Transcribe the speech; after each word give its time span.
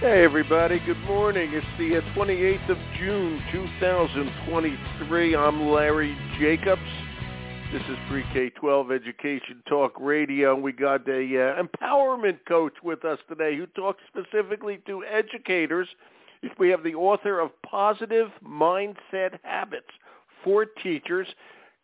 Hey 0.00 0.22
everybody, 0.22 0.78
good 0.86 1.00
morning. 1.08 1.50
It's 1.52 1.66
the 1.76 1.96
uh, 1.96 2.14
28th 2.14 2.70
of 2.70 2.78
June 3.00 3.42
2023. 3.50 5.34
I'm 5.34 5.70
Larry 5.70 6.16
Jacobs. 6.38 6.80
This 7.72 7.82
is 7.82 7.96
Pre-K-12 8.08 8.94
Education 8.94 9.60
Talk 9.68 9.94
Radio. 9.98 10.54
We 10.54 10.70
got 10.70 11.08
a 11.08 11.56
uh, 11.58 11.60
empowerment 11.60 12.38
coach 12.46 12.74
with 12.84 13.04
us 13.04 13.18
today 13.28 13.56
who 13.56 13.66
talks 13.66 14.00
specifically 14.06 14.78
to 14.86 15.02
educators. 15.04 15.88
We 16.60 16.68
have 16.68 16.84
the 16.84 16.94
author 16.94 17.40
of 17.40 17.50
Positive 17.62 18.28
Mindset 18.46 19.40
Habits 19.42 19.90
for 20.44 20.64
Teachers. 20.64 21.26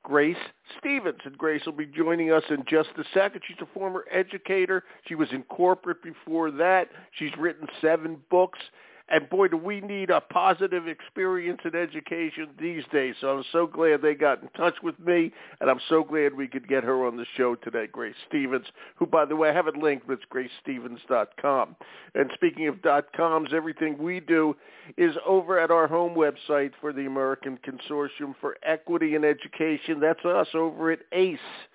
Grace 0.05 0.37
Stevens. 0.79 1.19
And 1.25 1.37
Grace 1.37 1.63
will 1.67 1.73
be 1.73 1.87
joining 1.87 2.31
us 2.31 2.45
in 2.51 2.65
just 2.69 2.91
a 2.97 3.05
second. 3.13 3.41
She's 3.49 3.57
a 3.61 3.67
former 3.75 4.05
educator. 4.13 4.85
She 5.09 5.17
was 5.17 5.29
in 5.33 5.43
corporate 5.45 6.03
before 6.03 6.53
that. 6.53 6.89
She's 7.19 7.33
written 7.37 7.67
seven 7.81 8.19
books. 8.31 8.61
And 9.09 9.29
boy, 9.29 9.49
do 9.49 9.59
we 9.59 9.83
need 9.83 10.09
a 10.09 10.21
positive 10.21 10.89
experience 10.89 11.61
in 11.65 11.75
education 11.75 12.49
these 12.59 12.85
days. 12.91 13.15
So 13.21 13.37
I'm 13.37 13.45
so 13.53 13.67
glad 13.67 14.01
they 14.01 14.15
got 14.15 14.43
in 14.43 14.49
touch 14.57 14.77
with 14.83 14.99
me, 14.99 15.31
and 15.61 15.69
I'm 15.69 15.81
so 15.91 16.03
glad 16.03 16.35
we 16.35 16.49
could 16.49 16.67
get 16.67 16.85
her 16.85 17.07
on 17.07 17.19
the 17.19 17.27
show 17.37 17.55
today, 17.55 17.87
Grace 17.87 18.15
Stevens, 18.29 18.65
who, 18.97 19.05
by 19.05 19.27
the 19.27 19.37
way, 19.37 19.51
I 19.51 19.53
have 19.53 19.67
it 19.67 19.77
linked, 19.77 20.07
but 20.07 20.19
it's 20.21 20.25
gracestevens.com. 20.33 21.77
And 22.15 22.31
speaking 22.33 22.67
of 22.69 22.77
coms, 23.15 23.51
everything 23.53 23.99
we 23.99 24.21
do 24.21 24.57
is 24.97 25.15
over 25.27 25.59
at 25.59 25.71
our 25.71 25.87
home 25.87 26.15
website 26.15 26.73
for 26.81 26.95
the 26.95 27.05
American 27.05 27.59
Consortium 27.59 28.35
for 28.41 28.57
Equity 28.63 29.17
in 29.17 29.25
Education. 29.25 30.01
That's 30.01 30.25
us 30.25 30.49
over 30.55 30.91
at 30.91 31.01
ace-ed.org. 31.13 31.69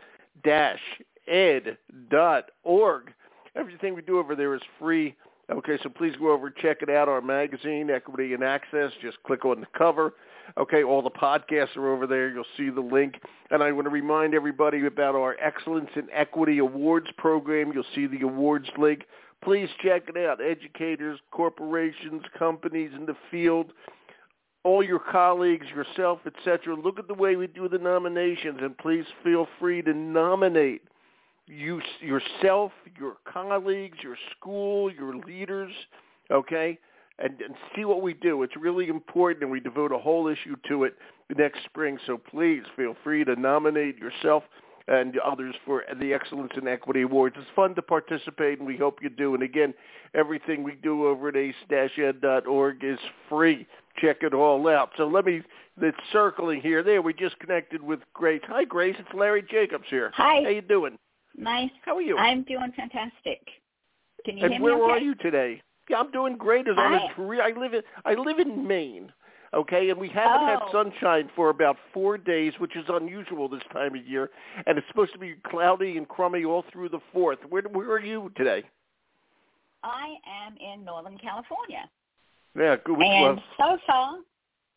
Everything 3.56 3.94
we 3.94 4.02
do 4.02 4.18
over 4.18 4.36
there 4.36 4.56
is 4.56 4.62
free 4.80 5.16
Okay, 5.52 5.80
so 5.82 5.90
please 5.90 6.16
go 6.18 6.32
over 6.32 6.48
and 6.48 6.56
check 6.58 6.82
it 6.82 6.90
out. 6.90 7.10
Our 7.10 7.22
magazine, 7.22 7.90
Equity 7.90 8.34
and 8.34 8.44
Access. 8.44 8.92
Just 9.02 9.22
click 9.24 9.46
on 9.46 9.62
the 9.62 9.68
cover. 9.76 10.14
Okay, 10.58 10.84
all 10.84 11.02
the 11.02 11.10
podcasts 11.10 11.76
are 11.76 11.92
over 11.92 12.06
there. 12.06 12.30
You'll 12.30 12.44
see 12.56 12.70
the 12.70 12.82
link. 12.82 13.16
And 13.50 13.64
I 13.64 13.72
want 13.72 13.86
to 13.86 13.92
remind 13.92 14.36
everybody 14.36 14.86
about 14.86 15.16
our 15.16 15.36
Excellence 15.42 15.90
in 15.96 16.08
Equity 16.14 16.60
Awards 16.60 17.08
program. 17.18 17.72
You'll 17.74 17.84
see 17.96 18.06
the 18.06 18.22
awards 18.22 18.70
link. 18.78 19.06
Please 19.44 19.70
check 19.82 20.04
it 20.08 20.18
out. 20.18 20.40
Educators, 20.40 21.20
corporations, 21.32 22.24
companies 22.38 22.92
in 22.96 23.06
the 23.06 23.16
field, 23.32 23.72
all 24.64 24.84
your 24.84 25.00
colleagues, 25.00 25.66
yourself, 25.74 26.20
etc. 26.28 26.76
Look 26.76 27.00
at 27.00 27.08
the 27.08 27.14
way 27.14 27.36
we 27.38 27.48
do 27.48 27.70
the 27.70 27.78
nominations, 27.78 28.60
and 28.62 28.78
please 28.78 29.06
feel 29.24 29.48
free 29.60 29.82
to 29.82 29.94
nominate 29.94 30.84
you 31.50 31.82
yourself, 32.02 32.72
your 32.98 33.18
colleagues, 33.32 33.98
your 34.04 34.18
school, 34.32 34.92
your 34.92 35.16
leaders, 35.16 35.72
okay, 36.32 36.78
and, 37.18 37.42
and 37.42 37.56
see 37.76 37.86
what 37.86 38.02
we 38.02 38.14
do. 38.14 38.44
It's 38.44 38.56
really 38.56 38.88
important, 38.88 39.44
and 39.44 39.52
we 39.52 39.60
devote 39.60 39.92
a 39.92 39.98
whole 39.98 40.28
issue 40.28 40.56
to 40.70 40.84
it 40.86 40.96
next 41.36 41.64
spring. 41.66 41.98
So 42.06 42.18
please 42.18 42.64
feel 42.76 42.96
free 43.04 43.24
to 43.26 43.36
nominate 43.36 43.98
yourself 43.98 44.44
and 44.88 45.20
others 45.20 45.54
for 45.66 45.84
the 46.00 46.14
Excellence 46.14 46.52
in 46.60 46.68
Equity 46.68 47.04
Awards. 47.04 47.36
It's 47.38 47.48
fun 47.56 47.76
to 47.76 47.82
participate, 47.82 48.58
and 48.58 48.68
we 48.68 48.76
hope 48.76 49.00
you 49.04 49.10
do. 49.10 49.36
And 49.36 49.44
again, 49.44 49.74
everything 50.16 50.64
we 50.64 50.76
do 50.82 51.06
over 51.06 51.30
at 51.30 51.36
ace-ed.org 51.36 52.84
is 52.84 52.98
free. 53.30 53.68
Check 54.00 54.18
it 54.22 54.34
all 54.34 54.68
out. 54.68 54.90
So 54.98 55.06
let 55.06 55.26
me, 55.26 55.42
it's 55.80 55.98
circling 56.12 56.62
here. 56.62 56.82
There, 56.82 57.04
we 57.04 57.14
just 57.14 57.38
connected 57.40 57.84
with 57.84 58.00
Grace. 58.14 58.42
Hi, 58.48 58.66
Grace. 58.66 58.96
It's 58.98 59.10
Larry 59.14 59.44
Jacobs 59.44 59.86
here. 59.90 60.12
Hi. 60.16 60.42
How 60.44 60.50
you 60.50 60.62
doing? 60.62 60.98
Nice. 61.38 61.70
How 61.86 61.96
are 61.98 62.02
you? 62.02 62.18
I'm 62.18 62.44
doing 62.44 62.72
fantastic. 62.76 63.42
Can 64.26 64.38
you 64.38 64.44
and 64.46 64.54
hear 64.54 64.62
where 64.62 64.76
me 64.76 64.82
okay? 64.84 64.92
are 64.92 65.00
you 65.00 65.16
today? 65.16 65.62
Yeah, 65.90 65.98
I'm 65.98 66.12
doing 66.12 66.38
great. 66.38 66.68
As. 66.68 66.76
Korea. 67.16 67.44
I 67.44 67.60
live 67.60 67.74
in 67.74 67.82
I 68.06 68.14
live 68.14 68.40
in 68.40 68.68
Maine. 68.68 69.12
Okay, 69.52 69.90
and 69.90 70.00
we 70.00 70.08
haven't 70.10 70.48
had 70.48 70.60
Oh. 70.62 70.72
sunshine 70.72 71.28
for 71.36 71.50
about 71.50 71.76
four 71.92 72.20
days, 72.20 72.54
which 72.60 72.76
is 72.76 72.86
unusual 72.88 73.50
this 73.50 73.64
time 73.74 73.96
of 73.96 74.06
year. 74.06 74.30
And 74.68 74.78
it's 74.78 74.88
supposed 74.90 75.12
to 75.14 75.18
be 75.20 75.34
cloudy 75.50 75.98
and 75.98 76.08
crummy 76.08 76.46
all 76.46 76.64
through 76.72 76.90
the 76.90 77.00
fourth. 77.12 77.40
Where 77.50 77.64
where 77.64 77.90
are 77.92 78.00
you 78.06 78.32
today? 78.36 78.64
I 79.84 80.16
am 80.46 80.56
in 80.58 80.86
Northern 80.86 81.18
California. 81.18 81.90
Yeah, 82.56 82.76
good. 82.84 83.02
And 83.02 83.42
so 83.58 83.78
far, 83.88 84.18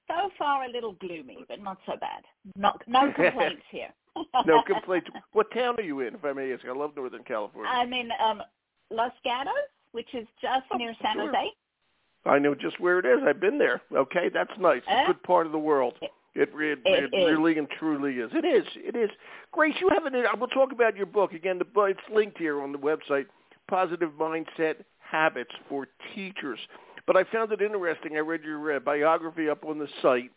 so 0.08 0.30
far 0.38 0.64
a 0.64 0.68
little 0.68 0.92
gloomy, 0.94 1.44
but 1.48 1.60
not 1.60 1.78
so 1.84 1.96
bad. 2.00 2.22
Not, 2.56 2.82
no 2.86 3.12
complaints 3.16 3.62
here. 3.70 3.88
No 4.46 4.62
complaints. 4.62 5.08
What 5.32 5.50
town 5.52 5.76
are 5.78 5.82
you 5.82 6.00
in, 6.00 6.14
if 6.14 6.24
I 6.24 6.32
may 6.32 6.52
ask? 6.52 6.64
I 6.64 6.72
love 6.72 6.92
Northern 6.96 7.22
California. 7.24 7.70
I'm 7.72 7.92
in 7.92 8.08
um, 8.24 8.42
Los 8.90 9.12
Gatos, 9.24 9.52
which 9.92 10.08
is 10.14 10.26
just 10.40 10.64
Oh, 10.72 10.76
near 10.76 10.94
San 11.02 11.14
sure. 11.16 11.26
Jose. 11.26 11.50
I 12.24 12.38
know 12.38 12.54
just 12.54 12.78
where 12.78 12.98
it 12.98 13.06
is. 13.06 13.18
I've 13.26 13.40
been 13.40 13.58
there. 13.58 13.80
Okay, 13.94 14.30
that's 14.32 14.52
nice. 14.60 14.82
It's 14.88 15.08
a 15.08 15.12
good 15.12 15.22
part 15.24 15.46
of 15.46 15.52
the 15.52 15.58
world. 15.58 15.94
It- 16.02 16.10
It, 16.34 16.48
it, 16.54 16.78
it 16.86 17.14
really 17.14 17.58
and 17.58 17.68
truly 17.78 18.14
is. 18.14 18.30
It 18.32 18.46
is. 18.46 18.64
It 18.76 18.96
is. 18.96 19.10
Grace, 19.50 19.74
you 19.82 19.90
have 19.90 20.06
an. 20.06 20.14
We'll 20.38 20.48
talk 20.48 20.72
about 20.72 20.96
your 20.96 21.04
book 21.04 21.34
again. 21.34 21.58
The 21.58 21.66
it's 21.82 22.00
linked 22.10 22.38
here 22.38 22.62
on 22.62 22.72
the 22.72 22.78
website. 22.78 23.26
Positive 23.68 24.08
mindset 24.18 24.76
habits 25.00 25.50
for 25.68 25.88
teachers. 26.14 26.58
But 27.06 27.18
I 27.18 27.24
found 27.24 27.52
it 27.52 27.60
interesting. 27.60 28.16
I 28.16 28.20
read 28.20 28.44
your 28.44 28.76
uh, 28.76 28.80
biography 28.80 29.50
up 29.50 29.62
on 29.66 29.78
the 29.78 29.88
site, 30.00 30.30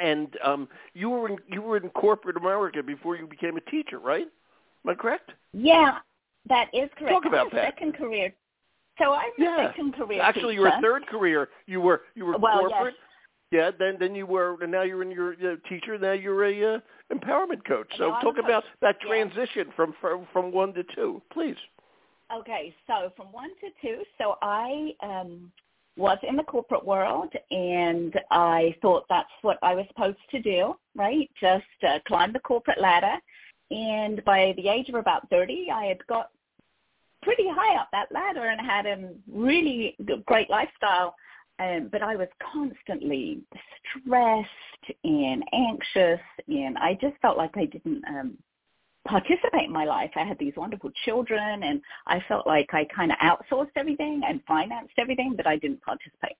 and 0.00 0.36
um, 0.44 0.68
you 0.94 1.10
were 1.10 1.28
in, 1.28 1.38
you 1.48 1.62
were 1.62 1.76
in 1.76 1.88
corporate 1.90 2.36
America 2.36 2.82
before 2.82 3.16
you 3.16 3.26
became 3.26 3.56
a 3.56 3.60
teacher, 3.70 3.98
right? 3.98 4.26
Am 4.84 4.90
I 4.90 4.94
correct? 4.94 5.32
Yeah, 5.52 5.98
that 6.48 6.70
is 6.72 6.88
correct. 6.98 7.14
Talk 7.14 7.26
about 7.26 7.52
that. 7.52 7.74
second 7.74 7.94
career. 7.94 8.34
So 8.98 9.12
I'm 9.12 9.30
Yeah. 9.38 9.66
a 9.66 9.68
second 9.68 9.94
career 9.94 10.20
Actually, 10.22 10.54
teacher. 10.54 10.68
your 10.68 10.80
third 10.80 11.06
career, 11.06 11.48
you 11.66 11.80
were 11.80 12.02
you 12.14 12.26
were 12.26 12.36
Well, 12.38 12.60
corporate. 12.68 12.94
Yeah, 13.50 13.70
then 13.78 13.96
then 14.00 14.14
you 14.14 14.24
were, 14.26 14.56
and 14.62 14.72
now 14.72 14.82
you're 14.82 15.02
in 15.02 15.10
your 15.10 15.34
uh, 15.34 15.56
teacher. 15.68 15.98
Now 15.98 16.12
you're 16.12 16.44
a 16.44 16.76
uh, 16.76 16.80
empowerment 17.12 17.64
coach. 17.66 17.92
So 17.98 18.12
talk 18.22 18.38
about 18.38 18.64
that 18.80 18.96
Yeah. 19.02 19.08
transition 19.08 19.70
from, 19.76 19.94
from 20.00 20.26
from 20.32 20.52
one 20.52 20.72
to 20.74 20.84
two, 20.94 21.20
please. 21.30 21.56
Okay, 22.34 22.74
so 22.86 23.12
from 23.14 23.26
one 23.30 23.50
to 23.60 23.68
two, 23.82 24.02
so 24.16 24.36
I 24.40 24.94
um, 25.02 25.52
was 25.96 26.18
in 26.22 26.36
the 26.36 26.42
corporate 26.42 26.84
world, 26.84 27.32
and 27.50 28.18
I 28.30 28.74
thought 28.80 29.04
that's 29.08 29.28
what 29.42 29.58
I 29.62 29.74
was 29.74 29.86
supposed 29.88 30.18
to 30.30 30.40
do, 30.40 30.74
right? 30.94 31.28
Just 31.40 31.64
uh, 31.86 31.98
climb 32.06 32.32
the 32.32 32.40
corporate 32.40 32.80
ladder. 32.80 33.16
And 33.70 34.24
by 34.24 34.54
the 34.56 34.68
age 34.68 34.88
of 34.88 34.94
about 34.94 35.28
30, 35.30 35.68
I 35.72 35.84
had 35.86 36.06
got 36.06 36.30
pretty 37.22 37.44
high 37.48 37.80
up 37.80 37.88
that 37.92 38.12
ladder 38.12 38.46
and 38.46 38.60
had 38.60 38.86
a 38.86 39.10
really 39.30 39.96
great 40.26 40.50
lifestyle. 40.50 41.14
Um, 41.58 41.88
but 41.92 42.02
I 42.02 42.16
was 42.16 42.28
constantly 42.52 43.42
stressed 44.04 44.48
and 45.04 45.44
anxious, 45.52 46.20
and 46.48 46.76
I 46.78 46.98
just 47.00 47.16
felt 47.20 47.36
like 47.36 47.56
I 47.56 47.66
didn't 47.66 48.02
um, 48.08 48.38
participate 49.06 49.64
in 49.66 49.72
my 49.72 49.84
life. 49.84 50.10
I 50.16 50.24
had 50.24 50.38
these 50.38 50.52
wonderful 50.56 50.90
children 51.04 51.62
and 51.64 51.80
I 52.06 52.22
felt 52.28 52.46
like 52.46 52.68
I 52.72 52.84
kind 52.94 53.12
of 53.12 53.18
outsourced 53.18 53.72
everything 53.76 54.22
and 54.26 54.40
financed 54.46 54.94
everything, 54.98 55.34
but 55.36 55.46
I 55.46 55.56
didn't 55.56 55.82
participate. 55.82 56.36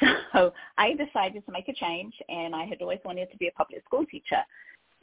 So 0.32 0.52
I 0.78 0.94
decided 0.94 1.44
to 1.46 1.52
make 1.52 1.68
a 1.68 1.74
change 1.74 2.14
and 2.28 2.56
I 2.56 2.64
had 2.64 2.80
always 2.80 2.98
wanted 3.04 3.30
to 3.30 3.36
be 3.36 3.48
a 3.48 3.52
public 3.52 3.84
school 3.84 4.04
teacher. 4.06 4.42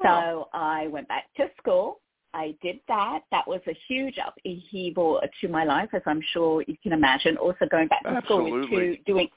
So 0.02 0.50
I 0.54 0.88
went 0.88 1.08
back 1.08 1.26
to 1.38 1.50
school. 1.58 2.00
I 2.34 2.56
did 2.62 2.80
that. 2.88 3.22
That 3.32 3.48
was 3.48 3.62
a 3.68 3.78
huge 3.88 4.18
upheaval 4.18 5.22
to 5.42 5.48
my 5.48 5.64
life, 5.64 5.90
as 5.94 6.02
I'm 6.06 6.22
sure 6.34 6.64
you 6.68 6.76
can 6.82 6.94
imagine. 6.94 7.38
Also 7.38 7.66
going 7.70 7.88
back 7.88 8.04
to 8.04 8.22
school 8.26 8.44
with 8.44 8.64
Absolutely. 8.64 8.98
two, 8.98 9.04
doing 9.06 9.30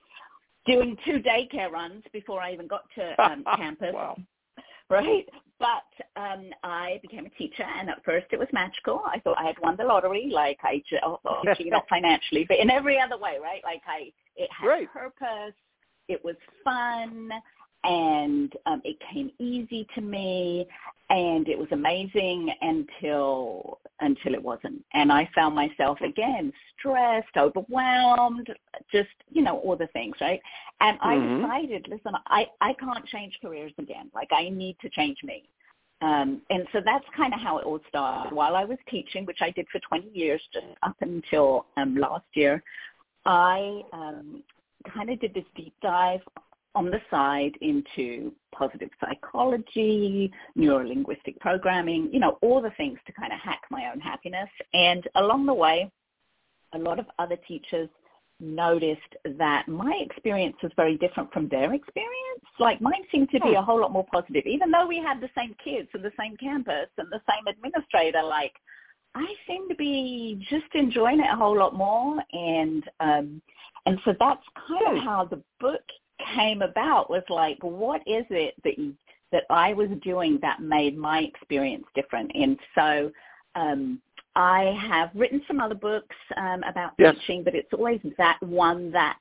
doing 0.67 0.97
two 1.05 1.21
daycare 1.21 1.71
runs 1.71 2.05
before 2.13 2.41
I 2.41 2.53
even 2.53 2.67
got 2.67 2.83
to 2.95 3.23
um, 3.23 3.45
campus 3.57 3.93
wow. 3.93 4.17
right? 4.89 5.29
But 5.63 6.21
um, 6.21 6.51
I 6.65 6.99
became 7.03 7.25
a 7.25 7.31
teacher, 7.31 7.63
and 7.79 7.89
at 7.89 8.05
first 8.05 8.27
it 8.33 8.39
was 8.39 8.49
magical. 8.53 9.03
I 9.07 9.21
thought 9.21 9.39
I 9.39 9.47
had 9.47 9.59
won 9.63 9.77
the 9.77 9.85
lottery, 9.85 10.29
like 10.33 10.59
I, 10.65 10.83
oh, 11.05 11.21
obviously 11.25 11.71
not 11.71 11.89
financially, 11.89 12.45
but 12.49 12.59
in 12.59 12.69
every 12.69 12.99
other 13.01 13.17
way, 13.17 13.37
right? 13.41 13.63
Like 13.63 13.83
I, 13.87 14.13
it 14.37 14.51
had 14.51 14.67
Right. 14.67 14.93
purpose. 14.93 15.55
It 16.09 16.23
was 16.25 16.35
fun, 16.65 17.31
and 17.85 18.53
um, 18.67 18.83
it 18.85 18.97
came 19.13 19.31
easy 19.39 19.87
to 19.95 20.01
me, 20.01 20.67
and 21.11 21.49
it 21.49 21.57
was 21.57 21.69
amazing 21.71 22.53
until 22.61 23.79
until 24.01 24.35
it 24.35 24.43
wasn't. 24.43 24.85
And 24.95 25.13
I 25.13 25.29
found 25.33 25.55
myself 25.55 26.01
again 26.01 26.53
stressed, 26.77 27.37
overwhelmed, 27.37 28.49
just 28.91 29.11
you 29.31 29.43
know 29.43 29.59
all 29.59 29.77
the 29.77 29.87
things, 29.89 30.17
right? 30.21 30.41
And 30.81 30.99
I 31.01 31.15
Mhm. 31.19 31.41
decided, 31.41 31.87
listen, 31.89 32.15
I 32.27 32.49
I 32.61 32.73
can't 32.75 33.07
change 33.07 33.39
careers 33.41 33.73
again. 33.79 34.11
Like 34.13 34.31
I 34.33 34.49
need 34.49 34.77
to 34.81 34.89
change 34.91 35.23
me. 35.23 35.49
Um, 36.03 36.43
and 36.51 36.67
so 36.73 36.81
that's 36.85 37.05
kind 37.17 37.33
of 37.33 37.41
how 37.41 37.59
it 37.59 37.65
all 37.65 37.79
started. 37.89 38.35
While 38.35 38.57
I 38.57 38.65
was 38.65 38.79
teaching, 38.91 39.25
which 39.25 39.39
I 39.41 39.51
did 39.51 39.67
for 39.71 39.81
20 39.89 40.11
years, 40.13 40.43
just 40.53 40.67
up 40.83 40.97
until 41.01 41.67
um, 41.77 41.97
last 41.97 42.27
year, 42.35 42.63
I 43.25 43.83
um, 43.93 44.43
kind 44.93 45.11
of 45.11 45.21
did 45.21 45.33
this 45.33 45.45
deep 45.55 45.75
dive 45.81 46.21
on 46.75 46.87
the 46.87 47.01
side 47.09 47.53
into 47.61 48.33
positive 48.53 48.89
psychology, 49.01 50.33
neurolinguistic 50.59 51.39
programming, 51.39 52.09
you 52.13 52.19
know, 52.19 52.39
all 52.43 52.61
the 52.61 52.73
things 52.77 52.99
to 53.07 53.13
kind 53.13 53.33
of 53.33 53.39
hack 53.39 53.63
my 53.71 53.91
own 53.93 54.01
happiness. 54.01 54.49
And 54.75 55.07
along 55.15 55.47
the 55.47 55.55
way, 55.55 55.91
a 56.75 56.79
lot 56.79 56.99
of 56.99 57.07
other 57.19 57.37
teachers 57.47 57.89
noticed 58.43 59.01
that 59.39 59.69
my 59.69 59.95
experience 60.05 60.57
was 60.63 60.73
very 60.77 60.99
different 60.99 61.33
from 61.33 61.49
their 61.49 61.73
experience. 61.73 62.43
Like 62.59 62.81
mine 62.81 63.05
seemed 63.11 63.31
to 63.31 63.41
be 63.41 63.51
Hmm. 63.51 63.57
a 63.57 63.63
whole 63.63 63.81
lot 63.81 63.93
more 63.93 64.07
positive, 64.13 64.47
even 64.47 64.71
though 64.71 64.87
we 64.87 64.99
had 64.99 65.21
the 65.21 65.31
same 65.37 65.55
kids 65.65 65.89
and 65.95 66.05
the 66.05 66.13
same 66.19 66.37
campus 66.37 66.89
and 66.99 67.11
the 67.11 67.23
same 67.31 67.47
administrator. 67.47 68.23
Like 68.23 68.53
I 69.15 69.27
seem 69.47 69.69
to 69.69 69.75
be 69.75 70.45
just 70.51 70.75
enjoying 70.75 71.21
it 71.21 71.31
a 71.33 71.37
whole 71.37 71.57
lot 71.57 71.75
more, 71.75 72.23
and 72.33 72.83
um, 73.01 73.43
and 73.87 73.99
so 74.05 74.15
that's 74.19 74.45
kind 74.69 74.97
of 74.97 75.03
Hmm. 75.03 75.07
how 75.07 75.25
the 75.25 75.43
book 75.61 75.83
came 76.35 76.63
about. 76.63 77.11
Was 77.11 77.25
like, 77.29 77.59
what 77.63 78.03
is 78.07 78.25
it 78.31 78.55
that 78.65 78.79
you, 78.79 78.95
that 79.31 79.45
I 79.51 79.73
was 79.73 79.89
doing 80.03 80.39
that 80.43 80.61
made 80.61 80.97
my 80.97 81.21
experience 81.21 81.87
different? 81.95 82.31
And 82.35 82.59
so 82.75 83.13
um, 83.55 84.01
I 84.35 84.77
have 84.89 85.11
written 85.15 85.43
some 85.47 85.61
other 85.61 85.75
books 85.75 86.17
um, 86.37 86.63
about 86.65 86.93
Yes. 86.99 87.15
teaching, 87.21 87.45
but 87.45 87.55
it's 87.55 87.73
always 87.73 88.01
that 88.19 88.39
one 88.43 88.91
that 88.93 89.19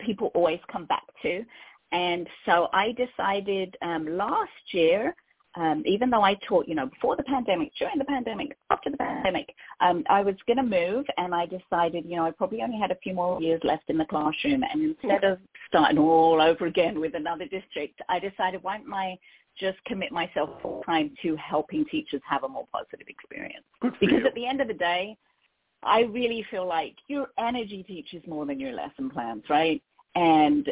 people 0.00 0.30
always 0.34 0.60
come 0.70 0.86
back 0.86 1.04
to. 1.22 1.44
And 1.92 2.28
so 2.46 2.68
I 2.72 2.92
decided 2.92 3.76
um, 3.82 4.16
last 4.16 4.50
year, 4.72 5.14
um, 5.56 5.82
even 5.84 6.10
though 6.10 6.22
I 6.22 6.34
taught, 6.46 6.68
you 6.68 6.76
know, 6.76 6.86
before 6.86 7.16
the 7.16 7.24
pandemic, 7.24 7.72
during 7.76 7.98
the 7.98 8.04
pandemic, 8.04 8.56
after 8.70 8.88
the 8.88 8.96
pandemic, 8.96 9.52
um, 9.80 10.04
I 10.08 10.22
was 10.22 10.36
going 10.46 10.58
to 10.58 10.62
move, 10.62 11.04
and 11.16 11.34
I 11.34 11.46
decided, 11.46 12.04
you 12.06 12.16
know, 12.16 12.24
I 12.24 12.30
probably 12.30 12.62
only 12.62 12.78
had 12.78 12.92
a 12.92 12.96
few 13.02 13.14
more 13.14 13.42
years 13.42 13.60
left 13.64 13.90
in 13.90 13.98
the 13.98 14.04
classroom, 14.04 14.62
and 14.62 14.80
instead 14.82 15.24
of 15.24 15.38
starting 15.66 15.98
all 15.98 16.40
over 16.40 16.66
again 16.66 17.00
with 17.00 17.14
another 17.14 17.46
district, 17.46 18.00
I 18.08 18.20
decided, 18.20 18.62
why 18.62 18.78
don't 18.78 18.92
I 18.92 19.18
just 19.58 19.82
commit 19.84 20.12
myself 20.12 20.50
full 20.62 20.82
time 20.86 21.14
to 21.22 21.36
helping 21.36 21.84
teachers 21.86 22.20
have 22.28 22.44
a 22.44 22.48
more 22.48 22.66
positive 22.72 23.08
experience? 23.08 23.64
Because 23.82 24.20
you. 24.20 24.26
at 24.26 24.34
the 24.34 24.46
end 24.46 24.60
of 24.60 24.68
the 24.68 24.74
day, 24.74 25.16
I 25.82 26.00
really 26.02 26.44
feel 26.50 26.66
like 26.66 26.94
your 27.08 27.28
energy 27.38 27.82
teaches 27.82 28.22
more 28.26 28.44
than 28.46 28.60
your 28.60 28.72
lesson 28.72 29.10
plans, 29.10 29.44
right? 29.48 29.82
And 30.14 30.68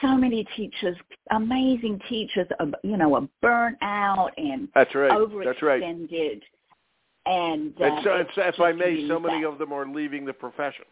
so 0.00 0.16
many 0.16 0.44
teachers, 0.56 0.96
amazing 1.30 2.00
teachers, 2.08 2.46
are, 2.58 2.66
you 2.82 2.96
know, 2.96 3.14
are 3.14 3.28
burnt 3.40 3.78
out 3.82 4.32
and 4.36 4.68
That's 4.74 4.94
right. 4.94 5.10
overextended. 5.10 5.44
That's 5.44 5.62
right. 5.62 5.82
And, 5.82 7.74
uh, 7.80 7.84
And 7.84 8.04
so, 8.04 8.12
and 8.12 8.20
it's 8.20 8.30
so, 8.34 8.42
if 8.42 8.60
I 8.60 8.72
may, 8.72 9.06
so 9.08 9.20
many 9.20 9.42
sad. 9.42 9.52
of 9.52 9.58
them 9.58 9.72
are 9.72 9.86
leaving 9.86 10.24
the 10.24 10.32
profession. 10.32 10.84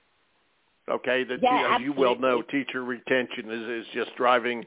Okay, 0.89 1.25
that 1.25 1.43
Yeah, 1.43 1.77
as 1.77 1.83
you 1.83 1.93
well 1.93 2.17
know, 2.17 2.43
teacher 2.43 2.83
retention 2.83 3.51
is 3.51 3.87
is 3.87 3.93
just 3.93 4.17
driving. 4.17 4.61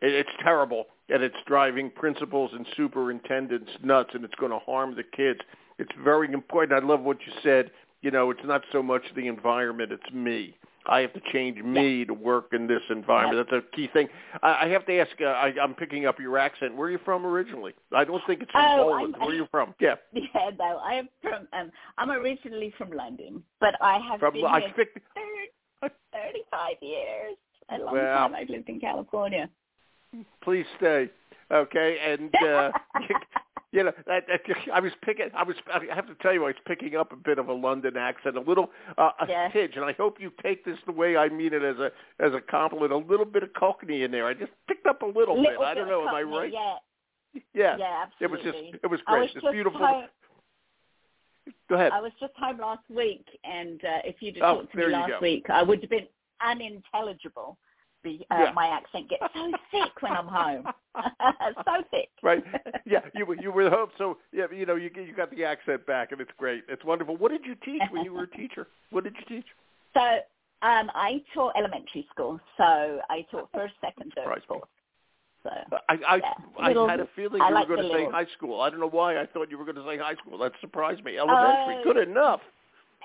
It, 0.00 0.12
it's 0.12 0.30
terrible, 0.42 0.86
and 1.12 1.22
it's 1.22 1.36
driving 1.46 1.90
principals 1.90 2.50
and 2.54 2.66
superintendents 2.76 3.70
nuts, 3.82 4.10
and 4.14 4.24
it's 4.24 4.34
going 4.36 4.52
to 4.52 4.58
harm 4.60 4.94
the 4.94 5.02
kids. 5.02 5.40
It's 5.78 5.92
very 6.04 6.32
important. 6.32 6.72
I 6.82 6.86
love 6.86 7.00
what 7.00 7.18
you 7.26 7.32
said. 7.42 7.70
You 8.02 8.10
know, 8.10 8.30
it's 8.30 8.40
not 8.44 8.62
so 8.72 8.82
much 8.82 9.02
the 9.14 9.26
environment; 9.26 9.92
it's 9.92 10.12
me. 10.12 10.56
I 10.86 11.00
have 11.00 11.12
to 11.12 11.20
change 11.32 11.62
me 11.62 12.06
to 12.06 12.14
work 12.14 12.46
in 12.52 12.66
this 12.66 12.80
environment. 12.88 13.46
That's 13.50 13.62
a 13.70 13.76
key 13.76 13.88
thing. 13.92 14.08
I, 14.42 14.64
I 14.64 14.68
have 14.68 14.86
to 14.86 14.98
ask. 14.98 15.10
Uh, 15.20 15.24
I, 15.26 15.52
I'm 15.62 15.74
picking 15.74 16.06
up 16.06 16.18
your 16.18 16.38
accent. 16.38 16.74
Where 16.74 16.88
are 16.88 16.90
you 16.90 16.98
from 17.04 17.26
originally? 17.26 17.74
I 17.94 18.04
don't 18.04 18.22
think 18.26 18.40
it's 18.42 18.50
from 18.50 18.64
Oh, 18.80 18.84
Poland. 18.84 19.14
I'm- 19.16 19.20
Where 19.26 19.30
are 19.30 19.34
you 19.38 19.46
from? 19.50 19.74
Yeah, 19.80 19.96
Yeah, 20.14 20.50
no, 20.58 20.78
I'm 20.78 21.08
from, 21.20 21.46
um, 21.52 21.70
I'm 21.98 22.10
originally 22.10 22.72
from 22.78 22.90
London, 22.92 23.42
but 23.60 23.74
I 23.82 23.98
have 23.98 24.20
from. 24.20 24.32
been 24.34 24.46
I 24.46 24.60
here 24.60 24.72
picked. 24.74 24.98
30, 25.82 25.94
35 26.12 26.70
years. 26.80 27.36
A 27.72 27.78
long 27.78 27.94
Well- 27.94 28.16
time 28.28 28.34
I've 28.34 28.48
lived 28.48 28.68
in 28.70 28.80
California. 28.80 29.48
Please 30.42 30.66
stay 30.76 31.10
okay? 31.52 31.98
And 32.04 32.34
uh 32.46 32.70
you 33.72 33.84
know 33.84 33.92
that 34.06 34.24
i 34.74 34.80
was 34.80 34.90
picking 35.02 35.26
i 35.36 35.44
was 35.44 35.54
i 35.72 35.94
have 35.94 36.06
to 36.08 36.14
tell 36.16 36.32
you 36.32 36.42
i 36.42 36.48
was 36.48 36.56
picking 36.66 36.96
up 36.96 37.12
a 37.12 37.16
bit 37.16 37.38
of 37.38 37.48
a 37.48 37.52
london 37.52 37.96
accent 37.96 38.36
a 38.36 38.40
little 38.40 38.70
uh, 38.98 39.10
a 39.20 39.28
Yeah. 39.28 39.48
tinge 39.52 39.76
and 39.76 39.84
i 39.84 39.92
hope 39.92 40.20
you 40.20 40.32
take 40.42 40.64
this 40.64 40.76
the 40.86 40.92
way 40.92 41.16
i 41.16 41.28
mean 41.28 41.52
it 41.52 41.62
as 41.62 41.76
a 41.78 41.92
as 42.18 42.32
a 42.34 42.40
compliment. 42.40 42.92
A 42.92 42.96
little 42.96 43.24
bit 43.26 43.44
of 43.44 43.52
cockney 43.54 44.02
in 44.02 44.10
there. 44.10 44.26
I 44.26 44.34
just 44.34 44.50
picked 44.66 44.86
up 44.86 45.02
a 45.02 45.06
little, 45.06 45.36
bit. 45.36 45.56
I 45.64 45.74
don't 45.74 45.88
know 45.88 46.00
of 46.02 46.08
am 46.08 46.14
i 46.16 46.22
Cockney, 46.22 46.36
right? 46.38 46.52
Yeah, 46.52 46.74
yeah, 47.54 47.76
yeah, 47.78 48.04
it 48.20 48.30
was 48.30 48.40
just 48.42 48.58
it 48.82 48.90
was 48.90 49.00
I 49.06 49.12
great. 49.12 49.30
it's 49.36 49.46
beautiful. 49.52 49.78
home, 49.78 50.04
go 51.68 51.76
ahead. 51.76 51.92
I 51.92 52.00
was 52.00 52.12
just 52.18 52.32
home 52.36 52.58
last 52.58 52.82
week, 52.90 53.24
and 53.44 53.80
uh, 53.84 53.98
if 54.04 54.16
you'd 54.20 54.36
have 54.36 54.44
Oh, 54.44 54.54
talked 54.62 54.72
to 54.72 54.78
me 54.78 54.86
last 54.88 55.22
week, 55.22 55.46
I 55.48 55.62
would 55.62 55.80
have 55.80 55.90
been 55.90 56.08
unintelligible. 56.44 57.56
Be, 58.02 58.26
uh, 58.30 58.36
Yeah. 58.38 58.52
My 58.52 58.66
accent 58.68 59.10
gets 59.10 59.22
so 59.34 59.52
thick 59.70 59.90
when 60.00 60.12
I'm 60.12 60.26
home. 60.26 60.66
so 61.64 61.82
thick. 61.90 62.08
right 62.22 62.42
yeah 62.84 63.00
you 63.14 63.24
were 63.24 63.36
you 63.36 63.52
were 63.52 63.70
home 63.70 63.88
so 63.96 64.18
yeah 64.32 64.46
you 64.52 64.66
know 64.66 64.74
you 64.76 64.90
you 64.94 65.14
got 65.14 65.30
the 65.30 65.44
accent 65.44 65.86
back 65.86 66.10
and 66.12 66.20
it's 66.20 66.30
great 66.36 66.64
it's 66.68 66.84
wonderful 66.84 67.16
what 67.16 67.30
did 67.30 67.44
you 67.44 67.54
teach 67.64 67.80
when 67.90 68.04
you 68.04 68.12
were 68.12 68.24
a 68.24 68.30
teacher 68.36 68.66
what 68.90 69.04
did 69.04 69.14
you 69.18 69.24
teach 69.36 69.46
So 69.94 70.00
um, 70.62 70.90
I 70.94 71.22
taught 71.32 71.54
elementary 71.56 72.06
school. 72.12 72.38
So 72.58 73.00
I 73.08 73.24
taught 73.30 73.48
first, 73.54 73.72
second, 73.80 74.12
third, 74.14 74.42
fourth. 74.46 74.68
So 75.42 75.50
I 75.88 75.94
I, 76.06 76.16
Yeah, 76.16 76.22
I 76.58 76.68
little- 76.68 76.86
had 76.88 77.00
a 77.00 77.08
feeling 77.16 77.40
I 77.40 77.48
you 77.48 77.54
like 77.54 77.66
were 77.68 77.76
going 77.76 77.88
to 77.88 77.94
say 77.94 77.98
little- 78.04 78.12
high 78.12 78.26
school. 78.36 78.60
I 78.60 78.68
don't 78.68 78.80
know 78.80 78.88
why 78.90 79.18
I 79.18 79.24
thought 79.26 79.50
you 79.50 79.56
were 79.56 79.64
going 79.64 79.76
to 79.76 79.84
say 79.86 79.96
high 79.96 80.16
school. 80.16 80.36
That 80.38 80.52
surprised 80.60 81.02
me. 81.02 81.16
Elementary, 81.16 81.76
Oh, 81.78 81.82
good 81.82 81.96
enough. 81.96 82.40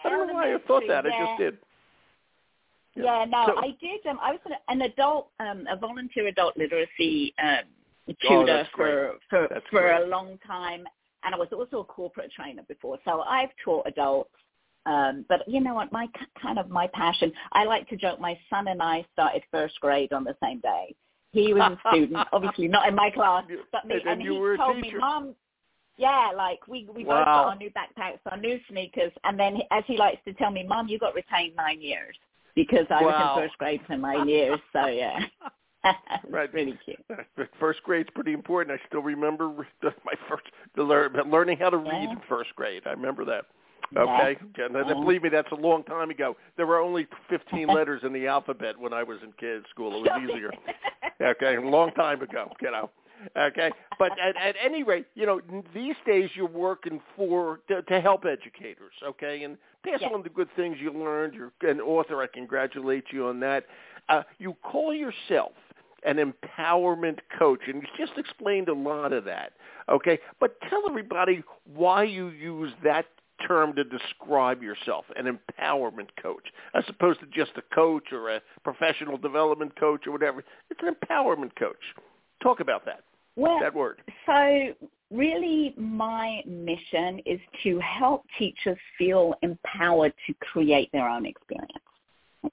I 0.03 0.09
don't 0.09 0.27
know 0.27 0.33
why 0.33 0.53
I 0.53 0.57
thought 0.67 0.83
that. 0.89 1.05
elementary, 1.05 1.13
I 1.13 1.25
just 1.27 1.39
did. 1.39 1.57
Yeah. 2.95 3.25
No, 3.27 3.45
So- 3.47 3.57
I 3.57 3.71
did. 3.81 4.05
Um, 4.07 4.19
I 4.21 4.31
was 4.31 4.39
an, 4.45 4.53
an 4.69 4.81
adult, 4.81 5.29
um, 5.39 5.67
a 5.69 5.75
volunteer 5.75 6.27
adult 6.27 6.55
literacy 6.57 7.33
um, 7.41 7.65
Oh, 8.07 8.13
tutor 8.21 8.45
that's 8.45 8.69
for 8.75 9.13
for 9.29 9.47
That's 9.49 9.65
for 9.71 9.81
great. 9.81 10.03
a 10.03 10.05
long 10.05 10.37
time, 10.45 10.85
and 11.23 11.33
I 11.33 11.37
was 11.37 11.47
also 11.51 11.79
a 11.79 11.83
corporate 11.83 12.31
trainer 12.31 12.61
before. 12.67 12.99
So 13.03 13.21
I've 13.21 13.49
taught 13.63 13.87
adults. 13.87 14.29
Um, 14.85 15.25
but 15.27 15.39
you 15.47 15.59
know 15.59 15.73
what? 15.73 15.91
My 15.91 16.07
kind 16.39 16.59
of 16.59 16.69
my 16.69 16.85
passion. 16.93 17.31
I 17.53 17.63
like 17.63 17.89
to 17.89 17.95
joke. 17.97 18.19
My 18.19 18.37
son 18.49 18.67
and 18.67 18.79
I 18.81 19.03
started 19.13 19.41
first 19.49 19.79
grade 19.81 20.13
on 20.13 20.23
the 20.23 20.35
same 20.43 20.59
day. 20.59 20.93
He 21.31 21.51
was 21.53 21.75
a 21.83 21.89
student, 21.89 22.27
obviously 22.31 22.67
not 22.67 22.87
in 22.87 22.93
my 22.93 23.09
class, 23.09 23.45
but 23.71 23.85
me. 23.85 23.95
And 23.95 24.07
And, 24.07 24.21
he 24.21 24.27
told 24.57 24.79
me, 24.79 24.93
"Mom, 24.99 25.33
yeah, 25.97 26.31
like 26.35 26.67
we 26.67 26.87
we 26.93 27.03
both 27.03 27.25
got 27.25 27.47
our 27.47 27.55
new 27.55 27.71
backpacks, 27.71 28.19
our 28.29 28.37
new 28.37 28.59
sneakers, 28.69 29.11
and 29.23 29.39
then 29.39 29.57
as 29.71 29.83
he 29.87 29.97
likes 29.97 30.23
to 30.25 30.33
tell 30.33 30.51
me, 30.51 30.63
Mom, 30.63 30.87
you 30.87 30.99
got 30.99 31.15
retained 31.15 31.55
nine 31.55 31.81
years 31.81 32.15
because 32.55 32.85
I 32.89 33.03
Wow. 33.03 33.07
was 33.07 33.37
in 33.37 33.43
first 33.49 33.57
grade 33.57 33.81
for 33.85 33.97
nine 33.97 34.27
years. 34.27 34.59
So 34.73 34.87
yeah, 34.87 35.19
Right. 36.29 36.51
really 36.53 36.77
cute. 36.83 36.97
First 37.59 37.83
grade's 37.83 38.09
pretty 38.15 38.33
important. 38.33 38.79
I 38.79 38.87
still 38.87 39.01
remember 39.01 39.49
my 39.83 40.13
first 40.27 40.45
the 40.75 40.83
learn, 40.83 41.13
learning 41.29 41.57
how 41.57 41.69
to 41.69 41.77
read 41.77 42.09
in 42.09 42.19
first 42.27 42.55
grade. 42.55 42.83
I 42.85 42.91
remember 42.91 43.23
that. 43.25 43.45
Yeah. 43.91 44.01
Okay, 44.01 44.35
and 44.57 44.73
then, 44.75 44.87
Yeah. 44.87 44.93
believe 44.95 45.21
me, 45.21 45.29
that's 45.29 45.51
a 45.51 45.55
long 45.55 45.83
time 45.83 46.09
ago. 46.09 46.35
There 46.57 46.65
were 46.65 46.79
only 46.79 47.07
15 47.29 47.67
letters 47.67 48.01
in 48.03 48.13
the 48.13 48.25
alphabet 48.25 48.77
when 48.79 48.93
I 48.93 49.03
was 49.03 49.19
in 49.23 49.31
kids 49.33 49.65
school. 49.69 49.95
It 50.03 50.11
was 50.11 50.23
easier. 50.23 50.51
Okay, 51.21 51.55
a 51.55 51.61
long 51.61 51.91
time 51.91 52.21
ago, 52.21 52.51
you 52.61 52.71
know. 52.71 52.89
Okay, 53.37 53.71
but 53.99 54.11
at, 54.19 54.35
at 54.37 54.55
any 54.63 54.83
rate, 54.83 55.07
you 55.15 55.25
know, 55.25 55.41
these 55.73 55.95
days 56.05 56.29
you're 56.35 56.47
working 56.47 57.01
for 57.15 57.59
to, 57.67 57.81
to 57.83 58.01
help 58.01 58.25
educators. 58.25 58.93
Okay, 59.03 59.43
and 59.43 59.57
pass 59.83 59.99
Yeah. 60.01 60.09
on 60.09 60.23
the 60.23 60.29
good 60.29 60.49
things 60.55 60.77
you 60.79 60.91
learned. 60.91 61.33
You're 61.33 61.51
an 61.69 61.81
author. 61.81 62.21
I 62.21 62.27
congratulate 62.27 63.05
you 63.11 63.27
on 63.27 63.39
that. 63.41 63.65
Uh, 64.09 64.23
you 64.37 64.55
call 64.63 64.93
yourself 64.93 65.53
an 66.03 66.17
empowerment 66.17 67.19
coach, 67.37 67.61
and 67.67 67.81
you 67.81 67.87
just 67.97 68.17
explained 68.17 68.69
a 68.69 68.73
lot 68.73 69.11
of 69.11 69.25
that. 69.25 69.53
Okay, 69.89 70.19
but 70.39 70.59
tell 70.69 70.83
everybody 70.87 71.43
why 71.73 72.03
you 72.03 72.29
use 72.29 72.71
that 72.83 73.05
term 73.45 73.75
to 73.75 73.83
describe 73.83 74.63
yourself, 74.63 75.05
an 75.15 75.25
empowerment 75.25 76.07
coach, 76.21 76.45
as 76.73 76.83
opposed 76.87 77.19
to 77.19 77.25
just 77.27 77.51
a 77.57 77.75
coach 77.75 78.11
or 78.11 78.29
a 78.29 78.41
professional 78.63 79.17
development 79.17 79.77
coach 79.79 80.07
or 80.07 80.11
whatever. 80.11 80.43
It's 80.69 80.79
an 80.81 80.95
empowerment 80.95 81.55
coach. 81.57 81.75
Talk 82.41 82.59
about 82.59 82.85
that. 82.85 83.01
Well, 83.35 83.59
That 83.59 83.73
word. 83.73 84.01
so 84.25 84.73
really 85.11 85.73
my 85.77 86.41
mission 86.45 87.19
is 87.25 87.39
to 87.63 87.79
help 87.79 88.25
teachers 88.39 88.77
feel 88.97 89.33
empowered 89.41 90.13
to 90.27 90.33
create 90.35 90.89
their 90.91 91.07
own 91.07 91.25
experience. 91.25 91.71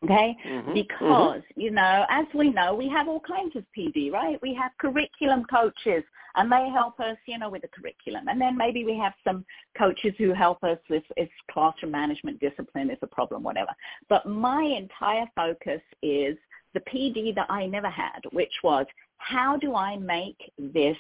Okay? 0.05 0.37
Mhm, 0.45 0.75
Because, 0.75 1.43
you 1.55 1.71
know, 1.71 2.07
as 2.09 2.27
we 2.35 2.51
know, 2.51 2.75
we 2.75 2.89
have 2.89 3.09
all 3.09 3.21
kinds 3.21 3.55
of 3.57 3.65
PD, 3.73 4.11
right? 4.11 4.41
We 4.43 4.55
have 4.55 4.73
curriculum 4.79 5.45
coaches 5.45 6.03
and 6.35 6.51
they 6.51 6.69
help 6.71 6.99
us, 6.99 7.19
you 7.27 7.39
know, 7.39 7.51
with 7.51 7.63
the 7.63 7.69
curriculum. 7.69 8.29
And 8.29 8.41
then 8.41 8.57
maybe 8.57 8.85
we 8.85 8.97
have 8.97 9.13
some 9.23 9.45
coaches 9.77 10.15
who 10.17 10.33
help 10.33 10.65
us 10.65 10.79
with 10.89 11.05
if 11.19 11.29
classroom 11.51 11.93
management 11.93 12.41
discipline 12.41 12.91
is 12.91 12.99
a 13.03 13.07
problem, 13.07 13.43
whatever. 13.43 13.73
But 14.09 14.25
my 14.27 14.63
entire 14.63 15.27
focus 15.37 15.83
is 16.03 16.39
the 16.73 16.81
PD 16.81 17.33
that 17.35 17.51
I 17.51 17.67
never 17.67 17.91
had, 17.91 18.25
which 18.33 18.53
was 18.63 18.87
how 19.23 19.57
do 19.57 19.75
I 19.75 19.97
make 19.97 20.37
this 20.59 20.97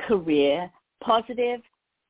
career 0.00 0.70
positive, 1.02 1.60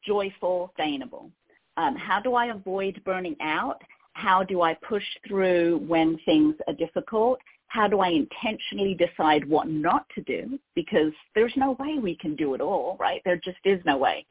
joyful, 0.06 0.70
sustainable? 0.76 1.30
Um, 1.76 1.96
how 1.96 2.20
do 2.20 2.34
I 2.34 2.46
avoid 2.46 3.02
burning 3.04 3.36
out? 3.40 3.82
How 4.12 4.42
do 4.42 4.62
I 4.62 4.74
push 4.74 5.04
through 5.26 5.78
when 5.86 6.18
things 6.24 6.54
are 6.66 6.74
difficult? 6.74 7.38
How 7.66 7.86
do 7.86 8.00
I 8.00 8.08
intentionally 8.08 8.94
decide 8.94 9.48
what 9.48 9.68
not 9.68 10.06
to 10.14 10.22
do? 10.22 10.58
Because 10.74 11.12
there's 11.34 11.52
no 11.56 11.72
way 11.72 11.98
we 12.00 12.16
can 12.16 12.34
do 12.34 12.54
it 12.54 12.60
all, 12.60 12.96
right? 12.98 13.20
There 13.24 13.36
just 13.36 13.58
is 13.64 13.80
no 13.84 13.96
way. 13.96 14.26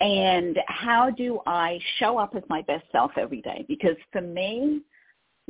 And 0.00 0.58
how 0.68 1.10
do 1.10 1.40
I 1.46 1.78
show 1.98 2.16
up 2.16 2.34
as 2.34 2.42
my 2.48 2.62
best 2.62 2.84
self 2.90 3.12
every 3.16 3.42
day? 3.42 3.64
Because 3.68 3.96
for 4.12 4.22
me, 4.22 4.80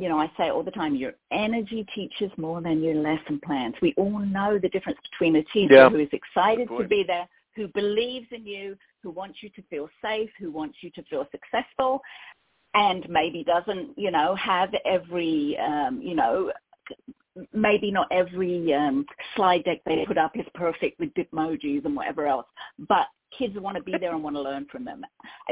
you 0.01 0.09
know, 0.09 0.19
I 0.19 0.31
say 0.39 0.49
all 0.49 0.63
the 0.63 0.71
time, 0.71 0.95
your 0.95 1.13
energy 1.31 1.87
teaches 1.95 2.31
more 2.39 2.63
than 2.63 2.83
your 2.83 2.95
lesson 2.95 3.39
plans. 3.45 3.75
We 3.83 3.93
all 3.99 4.19
know 4.19 4.59
the 4.59 4.71
difference 4.71 4.99
between 5.11 5.37
a 5.37 5.43
teacher 5.45 5.75
Yeah. 5.75 5.91
who 5.91 5.99
is 5.99 6.09
excited 6.13 6.69
to 6.69 6.89
be 6.89 7.03
there, 7.03 7.29
who 7.55 7.69
believes 7.69 8.33
in 8.33 8.47
you, 8.47 8.79
who 9.03 9.11
wants 9.11 9.43
you 9.43 9.51
to 9.51 9.63
feel 9.65 9.91
safe, 10.01 10.31
who 10.39 10.51
wants 10.51 10.83
you 10.83 10.91
to 10.93 11.03
feel 11.05 11.29
successful, 11.31 12.03
and 12.75 13.07
maybe 13.11 13.45
doesn't, 13.45 13.99
you 13.99 14.11
know, 14.11 14.35
have 14.37 14.75
every, 14.87 15.59
um, 15.59 16.01
you 16.01 16.15
know, 16.15 16.51
maybe 17.53 17.91
not 17.91 18.09
every 18.11 18.73
um, 18.73 19.05
slide 19.37 19.65
deck 19.65 19.83
they 19.85 20.05
put 20.07 20.19
up 20.19 20.37
is 20.37 20.47
perfect 20.55 20.99
with 20.99 21.13
bitmojis 21.15 21.85
and 21.85 21.95
whatever 21.95 22.27
else, 22.27 22.47
but 22.79 23.07
kids 23.37 23.59
want 23.59 23.77
to 23.77 23.83
be 23.83 23.95
there 23.99 24.13
and 24.13 24.23
want 24.23 24.37
to 24.37 24.43
learn 24.43 24.67
from 24.71 24.85
them, 24.85 25.05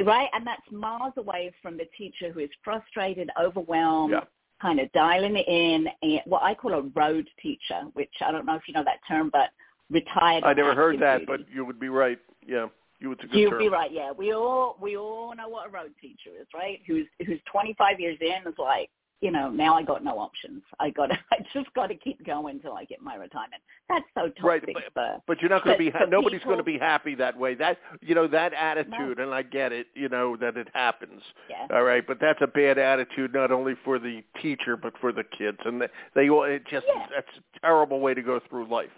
right? 0.04 0.28
And 0.32 0.46
that's 0.46 0.62
miles 0.72 1.14
away 1.16 1.52
from 1.62 1.76
the 1.76 1.86
teacher 1.96 2.32
who 2.32 2.40
is 2.40 2.50
frustrated, 2.64 3.30
overwhelmed, 3.40 4.12
Yeah. 4.12 4.24
Kind 4.60 4.80
of 4.80 4.90
dialing 4.92 5.36
it 5.36 5.46
in, 5.48 5.86
and 6.02 6.20
what 6.26 6.42
I 6.42 6.54
call 6.54 6.74
a 6.74 6.82
road 6.94 7.28
teacher, 7.42 7.82
which 7.94 8.12
I 8.24 8.32
don't 8.32 8.46
know 8.46 8.56
if 8.56 8.62
you 8.66 8.74
know 8.74 8.84
that 8.84 9.00
term, 9.06 9.30
but 9.32 9.50
retired. 9.90 10.44
I 10.44 10.52
never 10.52 10.74
heard 10.74 11.00
that, 11.00 11.20
duty. 11.20 11.26
but 11.26 11.40
you 11.52 11.64
would 11.64 11.78
be 11.80 11.88
right. 11.88 12.18
Yeah, 12.46 12.66
you 13.00 13.10
would 13.10 13.20
You'll 13.32 13.50
term. 13.50 13.58
be 13.58 13.68
right. 13.68 13.92
Yeah, 13.92 14.12
we 14.12 14.32
all 14.32 14.76
we 14.80 14.96
all 14.96 15.34
know 15.34 15.48
what 15.48 15.68
a 15.68 15.70
road 15.70 15.92
teacher 16.00 16.30
is, 16.40 16.46
right? 16.54 16.80
Who's 16.86 17.06
who's 17.26 17.40
25 17.50 18.00
years 18.00 18.18
in 18.20 18.50
is 18.50 18.58
like, 18.58 18.90
you 19.20 19.30
know, 19.32 19.50
now 19.50 19.74
I 19.74 19.82
got 19.82 20.04
no 20.04 20.18
options. 20.18 20.62
I 20.78 20.90
got 20.90 21.10
I 21.32 21.36
just 21.52 21.72
got 21.74 21.88
to 21.88 21.94
keep 21.94 22.24
going 22.24 22.56
until 22.56 22.74
I 22.74 22.84
get 22.84 23.00
my 23.02 23.14
retirement. 23.16 23.62
That's 23.88 24.04
so 24.14 24.30
Right, 24.46 24.60
toxic. 24.60 24.74
but- 24.76 24.92
for, 24.94 25.22
But 25.26 25.40
you're 25.40 25.50
not 25.50 25.64
going 25.64 25.76
to 25.76 25.84
be. 25.84 25.90
Ha- 25.90 26.04
nobody's 26.08 26.42
going 26.44 26.58
to 26.58 26.62
be 26.64 26.78
happy 26.78 27.14
that 27.16 27.36
way. 27.36 27.54
That 27.54 27.78
you 28.00 28.14
know 28.14 28.28
that 28.28 28.52
attitude, 28.54 29.18
and 29.18 29.32
I 29.34 29.42
get 29.42 29.72
it. 29.72 29.88
You 29.94 30.08
know 30.08 30.36
that 30.36 30.56
it 30.56 30.68
happens. 30.74 31.22
yeah. 31.50 31.66
All 31.74 31.82
right, 31.82 32.06
but 32.06 32.18
that's 32.20 32.40
a 32.42 32.46
bad 32.46 32.78
attitude 32.78 33.32
not 33.34 33.50
only 33.50 33.74
for 33.84 33.98
the 33.98 34.22
teacher 34.40 34.76
but 34.76 34.92
for 35.00 35.12
the 35.12 35.24
kids, 35.24 35.58
and 35.64 35.80
they, 35.80 35.88
they 36.14 36.28
all 36.30 36.44
it 36.44 36.62
just 36.70 36.86
Yeah. 36.94 37.06
that's 37.14 37.28
a 37.56 37.60
terrible 37.60 38.00
way 38.00 38.14
to 38.14 38.22
go 38.22 38.40
through 38.48 38.68
life. 38.68 38.90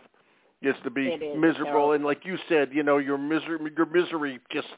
Just 0.62 0.83
to 0.85 0.91
be 0.91 1.17
miserable, 1.39 1.65
terrible. 1.65 1.93
and 1.93 2.05
like 2.05 2.27
you 2.27 2.37
said, 2.47 2.69
you 2.73 2.83
know 2.83 2.99
your 2.99 3.17
misery, 3.17 3.59
your 3.75 3.87
misery 3.87 4.39
just 4.53 4.69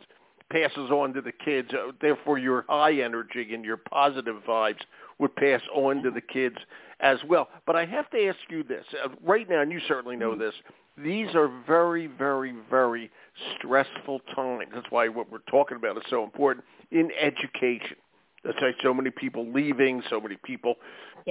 passes 0.53 0.91
on 0.91 1.13
to 1.15 1.21
the 1.21 1.33
kids. 1.33 1.71
Uh, 1.73 1.91
Therefore, 2.01 2.39
your 2.39 2.65
high 2.69 2.93
energy 3.01 3.53
and 3.55 3.65
your 3.65 3.79
positive 3.79 4.37
vibes 4.47 4.81
would 5.23 5.35
pass 5.37 5.63
on 5.75 6.03
to 6.03 6.11
the 6.11 6.21
kids 6.21 6.57
as 7.01 7.19
well. 7.29 7.49
But 7.67 7.77
I 7.77 7.87
have 7.87 8.11
to 8.11 8.29
ask 8.29 8.39
you 8.51 8.63
this 8.63 8.85
uh, 9.03 9.09
right 9.25 9.49
now, 9.49 9.63
and 9.63 9.73
you 9.73 9.81
certainly 9.89 10.17
know 10.17 10.37
this. 10.37 10.55
These 10.99 11.35
are 11.35 11.49
very, 11.67 12.07
very, 12.07 12.55
very 12.71 13.11
stressful 13.57 14.21
times. 14.35 14.71
That's 14.75 14.91
why 14.91 15.09
what 15.09 15.33
we're 15.33 15.39
talking 15.51 15.79
about 15.79 15.97
is 15.97 16.03
so 16.11 16.23
important 16.23 16.65
in 16.91 17.11
education. 17.19 17.97
That's 18.45 18.61
why 18.61 18.73
so 18.83 18.93
many 18.93 19.11
people 19.11 19.51
leaving, 19.51 20.03
so 20.11 20.21
many 20.21 20.37
people 20.45 20.75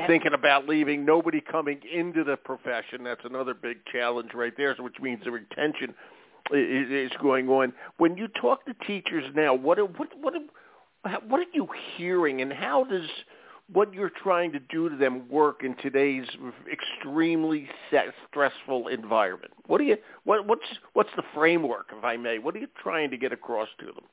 thinking 0.07 0.33
about 0.33 0.67
leaving, 0.67 1.05
nobody 1.05 1.41
coming 1.41 1.79
into 1.93 2.24
the 2.24 2.38
profession. 2.38 3.03
That's 3.03 3.25
another 3.25 3.53
big 3.53 3.77
challenge 3.91 4.29
right 4.33 4.53
there, 4.57 4.75
which 4.79 4.95
means 5.01 5.21
the 5.24 5.31
retention 5.31 5.93
is 6.51 7.12
going 7.21 7.50
on. 7.50 7.74
When 7.98 8.17
you 8.17 8.27
talk 8.29 8.65
to 8.65 8.74
teachers 8.88 9.25
now, 9.36 9.53
what 9.53 9.77
are, 9.77 9.86
what 9.86 10.10
what 10.19 10.33
are, 10.33 11.19
what 11.27 11.39
are 11.39 11.51
you 11.53 11.67
hearing, 11.98 12.41
and 12.41 12.51
how 12.51 12.86
does 12.86 13.07
what 13.73 13.93
you're 13.93 14.11
trying 14.11 14.51
to 14.51 14.59
do 14.59 14.89
to 14.89 14.95
them 14.95 15.27
work 15.29 15.63
in 15.63 15.75
today's 15.77 16.25
extremely 16.71 17.67
se- 17.89 18.11
stressful 18.29 18.87
environment? 18.87 19.53
What 19.67 19.77
do 19.79 19.85
you 19.85 19.97
what 20.23 20.45
what's 20.47 20.65
what's 20.93 21.09
the 21.15 21.23
framework, 21.33 21.91
if 21.97 22.03
I 22.03 22.17
may? 22.17 22.39
What 22.39 22.55
are 22.55 22.59
you 22.59 22.67
trying 22.81 23.11
to 23.11 23.17
get 23.17 23.31
across 23.31 23.69
to 23.79 23.85
them? 23.87 24.05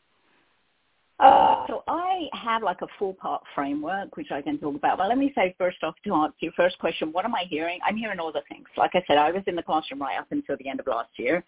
Uh, 1.21 1.67
so 1.67 1.83
I 1.89 2.29
have 2.33 2.63
like 2.63 2.81
a 2.81 2.87
four-part 2.97 3.43
framework, 3.53 4.17
which 4.17 4.31
I 4.31 4.41
can 4.41 4.57
talk 4.59 4.77
about. 4.77 4.99
But 4.99 5.09
let 5.09 5.19
me 5.19 5.33
say 5.35 5.53
first 5.59 5.79
off 5.83 5.97
to 6.05 6.15
answer 6.15 6.37
your 6.39 6.53
first 6.53 6.79
question, 6.79 7.11
what 7.11 7.25
am 7.25 7.35
I 7.35 7.45
hearing? 7.49 7.81
I'm 7.85 7.97
hearing 7.97 8.21
all 8.21 8.31
the 8.31 8.43
things. 8.49 8.69
Like 8.77 8.93
I 8.95 9.03
said, 9.09 9.19
I 9.19 9.33
was 9.33 9.43
in 9.49 9.57
the 9.57 9.63
classroom 9.65 10.01
right 10.01 10.17
up 10.17 10.29
until 10.31 10.57
the 10.59 10.69
end 10.69 10.79
of 10.79 10.87
last 10.87 11.11
year. 11.17 11.43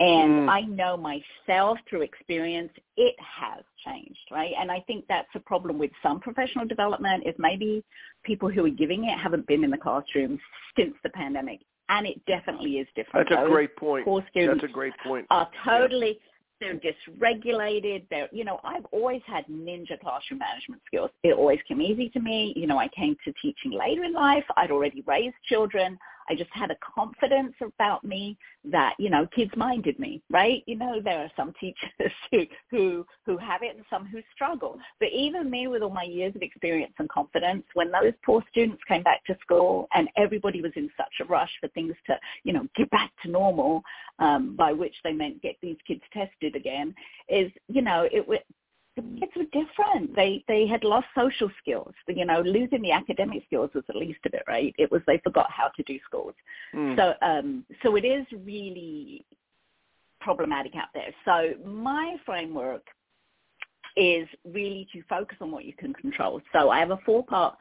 And 0.00 0.46
Mm. 0.46 0.48
I 0.48 0.60
know 0.62 0.96
myself 0.96 1.78
through 1.88 2.02
experience, 2.02 2.72
it 2.96 3.16
has 3.18 3.64
changed, 3.84 4.30
right? 4.30 4.54
And 4.56 4.70
I 4.70 4.80
think 4.80 5.06
that's 5.08 5.34
a 5.34 5.40
problem 5.40 5.76
with 5.78 5.90
some 6.02 6.20
professional 6.20 6.66
development 6.66 7.24
is 7.26 7.34
maybe 7.38 7.82
people 8.22 8.48
who 8.48 8.64
are 8.66 8.70
giving 8.70 9.04
it 9.04 9.18
haven't 9.18 9.46
been 9.46 9.64
in 9.64 9.70
the 9.70 9.78
classroom 9.78 10.38
since 10.76 10.94
the 11.02 11.10
pandemic. 11.10 11.60
And 11.88 12.06
it 12.06 12.24
definitely 12.26 12.78
is 12.78 12.86
different. 12.94 13.28
That's 13.28 13.42
a 13.44 13.48
great 13.48 13.74
point. 13.76 14.04
core 14.04 14.24
students 14.30 14.60
That's 14.60 14.70
a 14.70 14.74
great 14.74 14.92
point. 15.04 15.26
are 15.30 15.48
totally 15.64 16.20
they're 16.60 16.74
dysregulated. 16.74 18.04
They're 18.10 18.28
you 18.32 18.44
know 18.44 18.60
I've 18.64 18.84
always 18.86 19.22
had 19.26 19.46
ninja 19.46 19.98
classroom 20.00 20.40
management 20.40 20.82
skills. 20.86 21.10
It 21.22 21.34
always 21.34 21.60
came 21.68 21.80
easy 21.80 22.08
to 22.10 22.20
me. 22.20 22.52
You 22.56 22.66
know 22.66 22.78
I 22.78 22.88
came 22.88 23.16
to 23.24 23.32
teaching 23.40 23.72
later 23.72 24.04
in 24.04 24.12
life. 24.12 24.44
I'd 24.56 24.70
already 24.70 25.02
raised 25.06 25.36
children. 25.48 25.98
I 26.28 26.34
just 26.34 26.50
had 26.52 26.70
a 26.70 26.76
confidence 26.94 27.54
about 27.62 28.04
me 28.04 28.36
that 28.64 28.94
you 28.98 29.10
know 29.10 29.26
kids 29.34 29.50
minded 29.56 29.98
me, 29.98 30.22
right? 30.30 30.62
You 30.66 30.76
know 30.76 31.00
there 31.02 31.20
are 31.20 31.30
some 31.36 31.52
teachers 31.60 32.12
who 32.30 32.44
who 32.70 33.06
who 33.26 33.36
have 33.38 33.62
it 33.62 33.76
and 33.76 33.84
some 33.90 34.06
who 34.06 34.20
struggle. 34.34 34.78
But 35.00 35.08
even 35.12 35.50
me 35.50 35.66
with 35.66 35.82
all 35.82 35.90
my 35.90 36.04
years 36.04 36.34
of 36.34 36.42
experience 36.42 36.94
and 36.98 37.08
confidence, 37.08 37.64
when 37.74 37.90
those 37.90 38.12
poor 38.24 38.42
students 38.50 38.82
came 38.86 39.02
back 39.02 39.24
to 39.26 39.36
school 39.40 39.88
and 39.94 40.08
everybody 40.16 40.60
was 40.60 40.72
in 40.76 40.90
such 40.96 41.12
a 41.20 41.24
rush 41.24 41.50
for 41.60 41.68
things 41.68 41.94
to 42.06 42.18
you 42.44 42.52
know 42.52 42.66
get 42.76 42.90
back 42.90 43.10
to 43.22 43.30
normal, 43.30 43.82
um, 44.18 44.56
by 44.56 44.72
which 44.72 44.94
they 45.04 45.12
meant 45.12 45.42
get 45.42 45.56
these 45.62 45.78
kids 45.86 46.02
tested 46.12 46.56
again, 46.56 46.94
is 47.28 47.50
you 47.68 47.82
know 47.82 48.08
it 48.10 48.26
the 49.02 49.20
kids 49.20 49.32
were 49.36 49.44
different. 49.44 50.14
They 50.14 50.44
they 50.48 50.66
had 50.66 50.84
lost 50.84 51.06
social 51.16 51.50
skills. 51.60 51.92
You 52.06 52.24
know, 52.24 52.40
losing 52.40 52.82
the 52.82 52.92
academic 52.92 53.44
skills 53.46 53.70
was 53.74 53.84
the 53.88 53.98
least 53.98 54.20
of 54.26 54.34
it, 54.34 54.42
right? 54.46 54.74
It 54.78 54.90
was 54.90 55.02
they 55.06 55.18
forgot 55.24 55.50
how 55.50 55.68
to 55.76 55.82
do 55.84 55.98
schools. 56.06 56.34
Mm. 56.74 56.96
So 56.96 57.14
um 57.26 57.64
so 57.82 57.96
it 57.96 58.04
is 58.04 58.26
really 58.44 59.24
problematic 60.20 60.74
out 60.76 60.88
there. 60.94 61.12
So 61.24 61.54
my 61.66 62.16
framework 62.26 62.82
is 63.96 64.28
really 64.44 64.86
to 64.92 65.02
focus 65.08 65.38
on 65.40 65.50
what 65.50 65.64
you 65.64 65.72
can 65.72 65.92
control. 65.94 66.40
So 66.52 66.70
I 66.70 66.78
have 66.80 66.90
a 66.90 66.98
four 67.04 67.24
part 67.24 67.56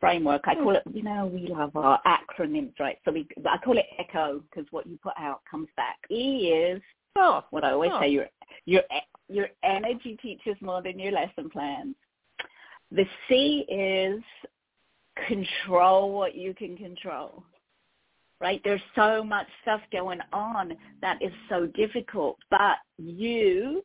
framework. 0.00 0.42
I 0.44 0.54
call 0.54 0.76
it, 0.76 0.82
you 0.92 1.02
know, 1.02 1.26
we 1.26 1.48
love 1.48 1.74
our 1.76 2.00
acronyms, 2.06 2.72
right? 2.78 2.98
So 3.04 3.12
we, 3.12 3.26
I 3.48 3.58
call 3.58 3.78
it 3.78 3.86
ECHO 3.98 4.42
because 4.48 4.70
what 4.70 4.86
you 4.86 4.98
put 5.02 5.14
out 5.18 5.40
comes 5.50 5.68
back. 5.76 5.96
E 6.10 6.48
is 6.48 6.80
oh, 7.18 7.44
what 7.50 7.64
I 7.64 7.72
always 7.72 7.90
Oh. 7.92 8.00
say, 8.00 8.08
your 8.08 8.28
your 8.64 8.82
your 9.28 9.48
energy 9.62 10.16
teaches 10.22 10.56
more 10.60 10.82
than 10.82 10.98
your 10.98 11.12
lesson 11.12 11.50
plans. 11.50 11.94
The 12.90 13.06
C 13.28 13.66
is 13.68 14.22
control 15.26 16.12
what 16.12 16.34
you 16.34 16.54
can 16.54 16.76
control. 16.76 17.42
Right? 18.40 18.60
There's 18.62 18.80
so 18.94 19.24
much 19.24 19.48
stuff 19.62 19.80
going 19.90 20.20
on 20.32 20.76
that 21.02 21.20
is 21.20 21.32
so 21.48 21.66
difficult, 21.66 22.38
but 22.50 22.76
you 22.96 23.82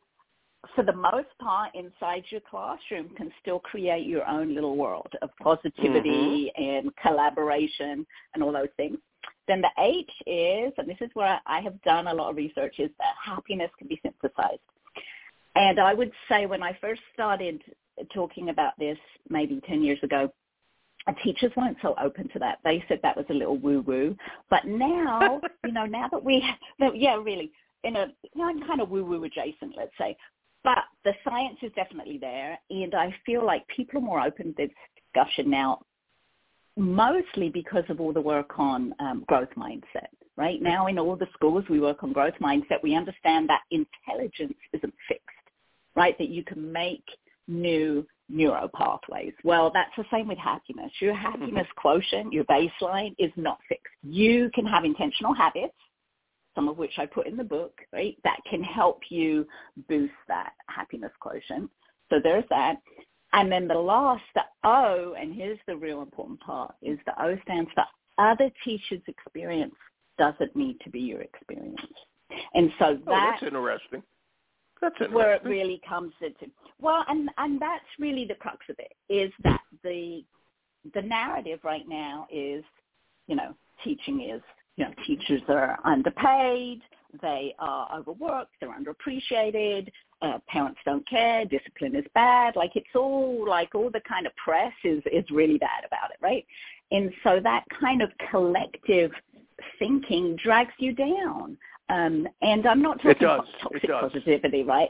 for 0.74 0.82
the 0.82 0.92
most 0.92 1.28
part 1.40 1.74
inside 1.74 2.24
your 2.30 2.40
classroom 2.48 3.10
can 3.16 3.30
still 3.40 3.58
create 3.58 4.06
your 4.06 4.26
own 4.26 4.54
little 4.54 4.76
world 4.76 5.12
of 5.22 5.30
positivity 5.42 6.50
and 6.56 6.90
collaboration 6.96 8.06
and 8.34 8.42
all 8.42 8.52
those 8.52 8.68
things. 8.76 8.96
Then 9.46 9.60
the 9.60 9.70
H 9.78 10.10
is, 10.26 10.72
and 10.78 10.88
this 10.88 10.96
is 11.00 11.10
where 11.14 11.40
I 11.46 11.60
have 11.60 11.80
done 11.82 12.06
a 12.06 12.14
lot 12.14 12.30
of 12.30 12.36
research, 12.36 12.76
is 12.78 12.90
that 12.98 13.14
happiness 13.22 13.70
can 13.78 13.88
be 13.88 14.00
synthesized. 14.02 14.60
And 15.54 15.78
I 15.78 15.94
would 15.94 16.12
say 16.28 16.46
when 16.46 16.62
I 16.62 16.76
first 16.80 17.02
started 17.12 17.62
talking 18.12 18.48
about 18.48 18.72
this 18.78 18.98
maybe 19.28 19.60
10 19.66 19.82
years 19.82 19.98
ago, 20.02 20.32
teachers 21.22 21.52
weren't 21.56 21.76
so 21.82 21.94
open 22.02 22.28
to 22.30 22.38
that. 22.38 22.58
They 22.64 22.82
said 22.88 23.00
that 23.02 23.16
was 23.16 23.26
a 23.28 23.34
little 23.34 23.58
woo-woo. 23.58 24.16
But 24.48 24.64
now, 24.64 25.40
you 25.64 25.72
know, 25.72 25.84
now 25.84 26.08
that 26.10 26.24
we, 26.24 26.42
yeah, 26.94 27.16
really, 27.16 27.52
in 27.82 27.96
a, 27.96 28.06
you 28.22 28.40
know, 28.40 28.48
I'm 28.48 28.66
kind 28.66 28.80
of 28.80 28.88
woo-woo 28.88 29.22
adjacent, 29.24 29.74
let's 29.76 29.92
say. 29.98 30.16
But 30.62 30.78
the 31.04 31.12
science 31.22 31.58
is 31.60 31.70
definitely 31.76 32.16
there, 32.16 32.58
and 32.70 32.94
I 32.94 33.14
feel 33.26 33.44
like 33.44 33.66
people 33.68 33.98
are 33.98 34.02
more 34.02 34.22
open 34.22 34.46
to 34.46 34.54
this 34.56 34.70
discussion 34.96 35.50
now, 35.50 35.82
mostly 36.76 37.48
because 37.48 37.84
of 37.88 38.00
all 38.00 38.12
the 38.12 38.20
work 38.20 38.58
on 38.58 38.94
um, 39.00 39.24
growth 39.28 39.50
mindset. 39.56 40.08
Right 40.36 40.60
now, 40.60 40.88
in 40.88 40.98
all 40.98 41.14
the 41.14 41.28
schools, 41.32 41.64
we 41.70 41.78
work 41.78 42.02
on 42.02 42.12
growth 42.12 42.34
mindset. 42.40 42.82
We 42.82 42.96
understand 42.96 43.48
that 43.48 43.60
intelligence 43.70 44.58
isn't 44.72 44.94
fixed, 45.06 45.28
right? 45.94 46.18
That 46.18 46.28
you 46.28 46.42
can 46.42 46.72
make 46.72 47.04
new 47.46 48.04
neuro 48.28 48.68
pathways. 48.74 49.34
Well, 49.44 49.70
that's 49.72 49.92
the 49.96 50.04
same 50.10 50.26
with 50.26 50.38
happiness. 50.38 50.90
Your 51.00 51.14
happiness 51.14 51.68
quotient, 51.76 52.32
your 52.32 52.44
baseline, 52.44 53.14
is 53.18 53.30
not 53.36 53.58
fixed. 53.68 53.94
You 54.02 54.50
can 54.54 54.66
have 54.66 54.84
intentional 54.84 55.34
habits 55.34 55.74
some 56.54 56.68
of 56.68 56.78
which 56.78 56.92
I 56.98 57.06
put 57.06 57.26
in 57.26 57.36
the 57.36 57.44
book, 57.44 57.80
right, 57.92 58.16
that 58.24 58.38
can 58.48 58.62
help 58.62 59.00
you 59.10 59.46
boost 59.88 60.12
that 60.28 60.52
happiness 60.68 61.12
quotient. 61.20 61.70
So 62.10 62.16
there's 62.22 62.44
that. 62.50 62.76
And 63.34 63.50
then 63.50 63.66
the 63.66 63.74
last, 63.74 64.22
the 64.34 64.42
O, 64.64 65.14
and 65.18 65.34
here's 65.34 65.58
the 65.66 65.76
real 65.76 66.02
important 66.02 66.40
part, 66.40 66.74
is 66.82 66.98
the 67.04 67.20
O 67.22 67.36
stands 67.42 67.70
for 67.74 67.84
other 68.18 68.50
teachers' 68.64 69.02
experience 69.08 69.74
doesn't 70.18 70.54
need 70.54 70.78
to 70.84 70.90
be 70.90 71.00
your 71.00 71.20
experience. 71.20 71.80
And 72.54 72.70
so 72.78 72.98
oh, 73.06 73.10
that's 73.10 73.42
interesting. 73.42 74.02
That's 74.80 74.94
interesting. 74.94 75.14
where 75.14 75.34
it 75.34 75.44
really 75.44 75.80
comes 75.88 76.12
into 76.20 76.52
well 76.80 77.04
and 77.08 77.30
and 77.38 77.60
that's 77.60 77.84
really 77.98 78.24
the 78.24 78.34
crux 78.34 78.58
of 78.68 78.76
it 78.78 78.92
is 79.12 79.32
that 79.42 79.60
the 79.82 80.24
the 80.94 81.02
narrative 81.02 81.60
right 81.64 81.88
now 81.88 82.26
is, 82.30 82.64
you 83.26 83.36
know, 83.36 83.54
teaching 83.82 84.28
is, 84.30 84.42
you 84.76 84.84
know, 84.84 84.90
teachers 85.06 85.40
are 85.48 85.78
underpaid, 85.84 86.82
they 87.22 87.54
are 87.58 87.88
overworked, 87.96 88.52
they're 88.60 88.74
underappreciated, 88.74 89.88
uh, 90.24 90.38
parents 90.48 90.80
don't 90.84 91.06
care, 91.08 91.44
discipline 91.44 91.94
is 91.94 92.04
bad. 92.14 92.56
Like 92.56 92.72
it's 92.74 92.94
all 92.94 93.44
like 93.46 93.74
all 93.74 93.90
the 93.90 94.00
kind 94.08 94.26
of 94.26 94.32
press 94.36 94.72
is 94.84 95.02
is 95.12 95.24
really 95.30 95.58
bad 95.58 95.84
about 95.86 96.10
it, 96.10 96.16
right? 96.20 96.46
And 96.90 97.12
so 97.22 97.40
that 97.42 97.64
kind 97.80 98.02
of 98.02 98.10
collective 98.30 99.10
thinking 99.78 100.36
drags 100.42 100.72
you 100.78 100.92
down. 100.94 101.56
Um, 101.90 102.26
and 102.40 102.66
I'm 102.66 102.80
not 102.80 102.96
talking 103.02 103.24
about 103.24 103.46
toxic 103.60 103.90
positivity, 103.90 104.62
right? 104.62 104.88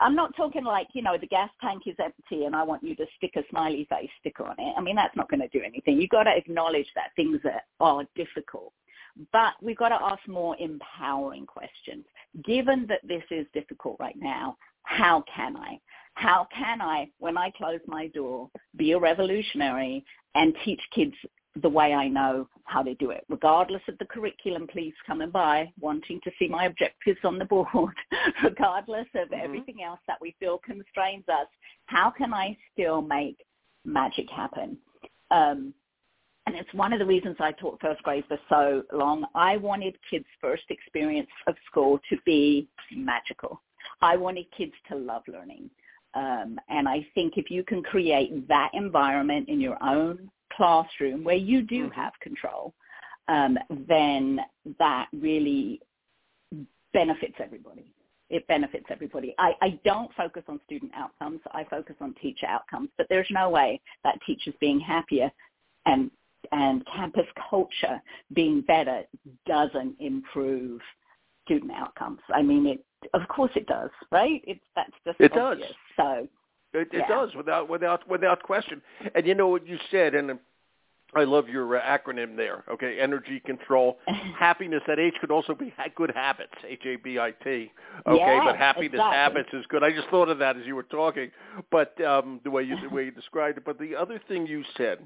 I'm 0.00 0.14
not 0.14 0.34
talking 0.36 0.64
like, 0.64 0.88
you 0.94 1.02
know, 1.02 1.18
the 1.18 1.26
gas 1.26 1.50
tank 1.60 1.82
is 1.86 1.96
empty 2.02 2.46
and 2.46 2.56
I 2.56 2.62
want 2.62 2.82
you 2.82 2.96
to 2.96 3.06
stick 3.18 3.32
a 3.36 3.42
smiley 3.50 3.86
face 3.90 4.08
sticker 4.20 4.46
on 4.46 4.54
it. 4.58 4.74
I 4.76 4.80
mean, 4.80 4.96
that's 4.96 5.14
not 5.16 5.28
going 5.28 5.40
to 5.40 5.48
do 5.48 5.62
anything. 5.62 6.00
You've 6.00 6.10
got 6.10 6.22
to 6.24 6.34
acknowledge 6.34 6.86
that 6.94 7.10
things 7.14 7.40
are, 7.44 7.60
are 7.86 8.04
difficult. 8.16 8.72
But 9.32 9.54
we've 9.60 9.76
got 9.76 9.90
to 9.90 10.02
ask 10.02 10.26
more 10.26 10.56
empowering 10.58 11.44
questions. 11.44 12.04
Given 12.44 12.86
that 12.88 13.00
this 13.06 13.24
is 13.30 13.46
difficult 13.52 13.96
right 14.00 14.16
now, 14.16 14.56
how 14.84 15.24
can 15.34 15.56
I? 15.56 15.78
How 16.14 16.46
can 16.54 16.80
I, 16.82 17.10
when 17.18 17.38
I 17.38 17.50
close 17.56 17.80
my 17.86 18.08
door, 18.08 18.50
be 18.76 18.92
a 18.92 18.98
revolutionary 18.98 20.04
and 20.34 20.54
teach 20.64 20.80
kids 20.94 21.14
the 21.62 21.68
way 21.68 21.92
I 21.92 22.08
know 22.08 22.48
how 22.64 22.82
to 22.82 22.94
do 22.94 23.10
it, 23.10 23.24
regardless 23.28 23.82
of 23.88 23.98
the 23.98 24.04
curriculum 24.04 24.68
police 24.70 24.94
coming 25.06 25.30
by 25.30 25.72
wanting 25.80 26.20
to 26.22 26.30
see 26.38 26.46
my 26.46 26.66
objectives 26.66 27.18
on 27.24 27.38
the 27.38 27.44
board, 27.44 27.94
regardless 28.44 29.06
of 29.14 29.28
mm-hmm. 29.28 29.44
everything 29.44 29.82
else 29.82 30.00
that 30.06 30.18
we 30.20 30.36
feel 30.38 30.58
constrains 30.58 31.24
us. 31.28 31.48
How 31.86 32.10
can 32.10 32.32
I 32.32 32.56
still 32.72 33.02
make 33.02 33.36
magic 33.84 34.30
happen? 34.30 34.78
Um, 35.30 35.74
and 36.46 36.56
it's 36.56 36.72
one 36.74 36.92
of 36.92 36.98
the 36.98 37.06
reasons 37.06 37.36
I 37.38 37.52
taught 37.52 37.80
first 37.80 38.02
grade 38.02 38.24
for 38.26 38.38
so 38.48 38.82
long. 38.92 39.24
I 39.34 39.56
wanted 39.56 39.96
kids' 40.08 40.24
first 40.40 40.64
experience 40.68 41.28
of 41.46 41.54
school 41.66 42.00
to 42.10 42.16
be 42.24 42.68
magical. 42.94 43.60
I 44.00 44.16
wanted 44.16 44.46
kids 44.56 44.72
to 44.88 44.96
love 44.96 45.22
learning. 45.28 45.70
Um, 46.14 46.58
and 46.68 46.88
I 46.88 47.06
think 47.14 47.34
if 47.36 47.50
you 47.50 47.62
can 47.62 47.82
create 47.82 48.48
that 48.48 48.70
environment 48.74 49.48
in 49.48 49.60
your 49.60 49.82
own 49.82 50.30
classroom 50.52 51.22
where 51.22 51.36
you 51.36 51.62
do 51.62 51.84
mm-hmm. 51.84 52.00
have 52.00 52.12
control, 52.20 52.74
um, 53.28 53.56
then 53.88 54.40
that 54.78 55.08
really 55.12 55.80
benefits 56.92 57.34
everybody. 57.38 57.92
It 58.28 58.46
benefits 58.46 58.86
everybody. 58.90 59.34
I, 59.38 59.52
I 59.60 59.80
don't 59.84 60.12
focus 60.14 60.42
on 60.48 60.60
student 60.64 60.92
outcomes. 60.94 61.40
I 61.52 61.64
focus 61.64 61.96
on 62.00 62.14
teacher 62.20 62.46
outcomes. 62.46 62.90
But 62.96 63.06
there's 63.08 63.26
no 63.30 63.50
way 63.50 63.80
that 64.04 64.18
teachers 64.26 64.54
being 64.60 64.80
happier 64.80 65.30
and 65.86 66.10
and 66.52 66.84
campus 66.86 67.26
culture 67.50 68.00
being 68.32 68.62
better 68.62 69.02
doesn't 69.46 69.94
improve 70.00 70.80
student 71.44 71.70
outcomes. 71.70 72.20
I 72.34 72.42
mean, 72.42 72.66
it 72.66 72.84
of 73.14 73.28
course 73.28 73.52
it 73.54 73.66
does, 73.66 73.90
right? 74.10 74.42
It's 74.46 74.60
that's 74.76 74.92
just 75.06 75.20
it 75.20 75.36
obvious. 75.36 75.68
does. 75.68 75.76
So 75.96 76.28
it, 76.78 76.88
it 76.92 77.04
yeah. 77.08 77.08
does 77.08 77.34
without 77.34 77.68
without 77.68 78.08
without 78.08 78.42
question. 78.42 78.82
And 79.14 79.26
you 79.26 79.34
know 79.34 79.48
what 79.48 79.66
you 79.66 79.78
said, 79.90 80.14
and 80.14 80.38
I 81.14 81.24
love 81.24 81.48
your 81.48 81.76
uh, 81.76 81.82
acronym 81.82 82.36
there. 82.36 82.64
Okay, 82.70 82.98
energy 83.00 83.40
control, 83.40 83.98
happiness 84.38 84.82
at 84.88 84.98
age 84.98 85.14
could 85.20 85.30
also 85.30 85.54
be 85.54 85.72
good 85.96 86.12
habits. 86.14 86.52
H 86.66 86.82
A 86.86 86.96
B 86.96 87.18
I 87.18 87.32
T. 87.42 87.72
Okay, 88.06 88.18
yeah, 88.18 88.44
but 88.44 88.56
happiness 88.56 88.92
exactly. 88.94 89.16
habits 89.16 89.48
is 89.52 89.64
good. 89.68 89.82
I 89.82 89.90
just 89.90 90.08
thought 90.08 90.28
of 90.28 90.38
that 90.38 90.56
as 90.56 90.66
you 90.66 90.76
were 90.76 90.84
talking, 90.84 91.30
but 91.70 92.00
um, 92.04 92.40
the 92.44 92.50
way 92.50 92.62
you 92.62 92.76
the 92.80 92.94
way 92.94 93.04
you 93.04 93.10
described 93.10 93.58
it. 93.58 93.64
But 93.64 93.78
the 93.78 93.96
other 93.96 94.20
thing 94.28 94.46
you 94.46 94.62
said 94.76 94.98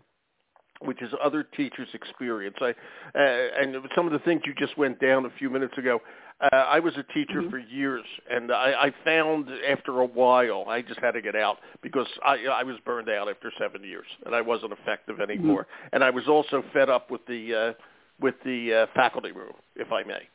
which 0.84 1.02
is 1.02 1.10
other 1.22 1.42
teachers' 1.42 1.88
experience. 1.94 2.56
I 2.60 2.70
uh, 2.70 2.72
and 3.14 3.76
some 3.94 4.06
of 4.06 4.12
the 4.12 4.18
things 4.20 4.42
you 4.44 4.54
just 4.54 4.76
went 4.78 5.00
down 5.00 5.26
a 5.26 5.30
few 5.38 5.50
minutes 5.50 5.76
ago. 5.78 6.00
Uh, 6.40 6.56
I 6.56 6.80
was 6.80 6.94
a 6.96 7.04
teacher 7.14 7.40
mm-hmm. 7.40 7.50
for 7.50 7.58
years, 7.58 8.04
and 8.28 8.52
I, 8.52 8.72
I 8.86 8.94
found 9.04 9.48
after 9.68 10.00
a 10.00 10.04
while 10.04 10.64
I 10.68 10.82
just 10.82 10.98
had 11.00 11.12
to 11.12 11.22
get 11.22 11.36
out 11.36 11.58
because 11.80 12.08
I, 12.24 12.44
I 12.46 12.64
was 12.64 12.76
burned 12.84 13.08
out 13.08 13.28
after 13.28 13.52
seven 13.58 13.84
years, 13.84 14.06
and 14.26 14.34
I 14.34 14.40
wasn't 14.40 14.72
effective 14.72 15.16
mm-hmm. 15.16 15.30
anymore. 15.30 15.62
Mm-hmm. 15.62 15.88
And 15.94 16.04
I 16.04 16.10
was 16.10 16.26
also 16.26 16.64
fed 16.72 16.90
up 16.90 17.10
with 17.10 17.24
the 17.26 17.54
uh, 17.54 17.72
with 18.20 18.34
the 18.44 18.74
uh, 18.74 18.86
faculty 18.94 19.32
room, 19.32 19.52
if 19.76 19.92
I 19.92 20.02
may. 20.02 20.28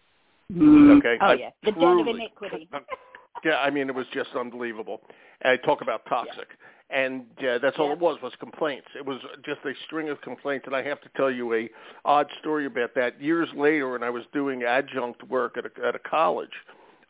Mm-hmm. 0.54 0.98
Okay. 1.00 1.18
Oh 1.22 1.26
I 1.26 1.34
yeah, 1.34 1.50
the 1.64 1.72
den 1.74 2.00
of 2.00 2.08
iniquity. 2.08 2.70
yeah, 3.44 3.58
I 3.58 3.70
mean 3.70 3.90
it 3.90 3.96
was 3.96 4.08
just 4.14 4.30
unbelievable. 4.40 5.02
And 5.42 5.52
I 5.52 5.66
talk 5.66 5.82
about 5.82 6.06
toxic. 6.08 6.48
Yeah 6.50 6.66
and 6.90 7.26
uh, 7.40 7.60
that's 7.60 7.78
all 7.78 7.92
it 7.92 8.00
was 8.00 8.18
was 8.22 8.34
complaints. 8.40 8.88
It 8.98 9.06
was 9.06 9.20
just 9.46 9.60
a 9.66 9.74
string 9.86 10.10
of 10.10 10.20
complaints, 10.22 10.66
and 10.66 10.76
I 10.76 10.84
have 10.84 11.00
to 11.02 11.10
tell 11.16 11.30
you 11.30 11.54
a 11.54 11.70
odd 12.04 12.28
story 12.40 12.66
about 12.66 12.96
that. 12.96 13.22
Years 13.22 13.48
later, 13.56 13.92
when 13.92 14.04
I 14.04 14.10
was 14.10 14.24
doing 14.34 14.64
adjunct 14.64 15.24
work 15.24 15.58
at 15.58 15.66
a, 15.66 15.88
at 15.88 15.96
a 15.96 16.00
college, 16.00 16.50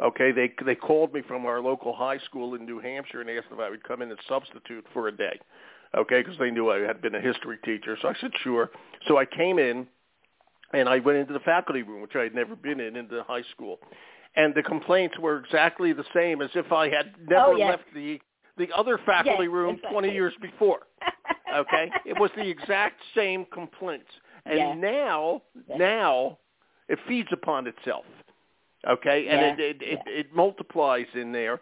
okay, 0.01 0.31
they 0.31 0.51
they 0.65 0.75
called 0.75 1.13
me 1.13 1.21
from 1.21 1.45
our 1.45 1.61
local 1.61 1.93
high 1.93 2.19
school 2.19 2.55
in 2.55 2.65
New 2.65 2.79
Hampshire 2.79 3.21
and 3.21 3.29
asked 3.29 3.47
if 3.51 3.59
I 3.59 3.69
would 3.69 3.83
come 3.83 4.01
in 4.01 4.09
and 4.09 4.19
substitute 4.27 4.85
for 4.93 5.07
a 5.07 5.15
day, 5.15 5.39
okay, 5.97 6.21
because 6.21 6.37
they 6.39 6.51
knew 6.51 6.69
I 6.69 6.79
had 6.79 7.01
been 7.01 7.15
a 7.15 7.21
history 7.21 7.57
teacher. 7.63 7.97
So 8.01 8.09
I 8.09 8.13
said 8.19 8.31
sure. 8.43 8.71
So 9.07 9.17
I 9.17 9.25
came 9.25 9.59
in, 9.59 9.87
and 10.73 10.89
I 10.89 10.99
went 10.99 11.19
into 11.19 11.31
the 11.31 11.39
faculty 11.39 11.83
room, 11.83 12.01
which 12.01 12.15
I 12.15 12.23
had 12.23 12.35
never 12.35 12.57
been 12.57 12.81
in, 12.81 12.97
into 12.97 13.23
high 13.23 13.43
school. 13.53 13.79
And 14.35 14.53
the 14.53 14.61
complaints 14.61 15.17
were 15.17 15.37
exactly 15.37 15.91
the 15.91 16.03
same 16.13 16.41
as 16.41 16.51
if 16.53 16.71
I 16.71 16.89
had 16.89 17.13
never 17.27 17.53
oh, 17.53 17.55
yes. 17.55 17.69
left 17.71 17.83
the 17.95 18.19
the 18.59 18.69
other 18.75 18.99
faculty 19.05 19.45
yes, 19.45 19.51
room 19.51 19.75
exactly. 19.75 19.93
20 19.93 20.13
years 20.13 20.33
before. 20.41 20.81
Okay, 21.51 21.89
it 22.05 22.13
was 22.19 22.29
the 22.35 22.47
exact 22.47 23.01
same 23.15 23.43
complaints, 23.51 24.05
and 24.45 24.59
yeah. 24.59 24.73
now 24.75 25.41
yeah. 25.67 25.77
now 25.77 26.37
it 26.87 26.99
feeds 27.07 27.29
upon 27.31 27.65
itself. 27.65 28.05
Okay, 28.87 29.27
and 29.27 29.57
yeah. 29.57 29.65
it 29.65 29.81
it, 29.81 29.81
it 29.81 29.99
it 30.05 30.27
multiplies 30.35 31.07
in 31.15 31.31
there. 31.31 31.59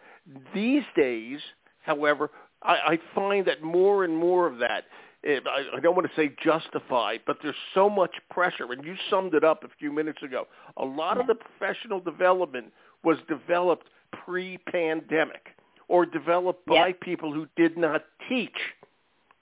These 0.53 0.83
days, 0.97 1.39
however, 1.83 2.31
I, 2.63 2.73
I 2.73 2.99
find 3.15 3.45
that 3.45 3.63
more 3.63 4.03
and 4.03 4.13
more 4.13 4.45
of 4.45 4.57
that. 4.59 4.83
I 5.23 5.79
don't 5.81 5.95
want 5.95 6.05
to 6.05 6.15
say 6.21 6.35
justified, 6.43 7.21
but 7.25 7.37
there's 7.41 7.55
so 7.73 7.89
much 7.89 8.11
pressure, 8.29 8.73
and 8.73 8.83
you 8.83 8.95
summed 9.09 9.35
it 9.35 9.45
up 9.45 9.63
a 9.63 9.69
few 9.79 9.93
minutes 9.93 10.21
ago. 10.21 10.47
A 10.75 10.85
lot 10.85 11.17
of 11.17 11.27
the 11.27 11.35
professional 11.35 12.01
development 12.01 12.73
was 13.05 13.17
developed 13.29 13.87
pre-pandemic 14.25 15.56
or 15.87 16.05
developed 16.05 16.65
by 16.65 16.87
yep. 16.87 17.01
people 17.01 17.31
who 17.33 17.47
did 17.55 17.77
not 17.77 18.03
teach 18.27 18.57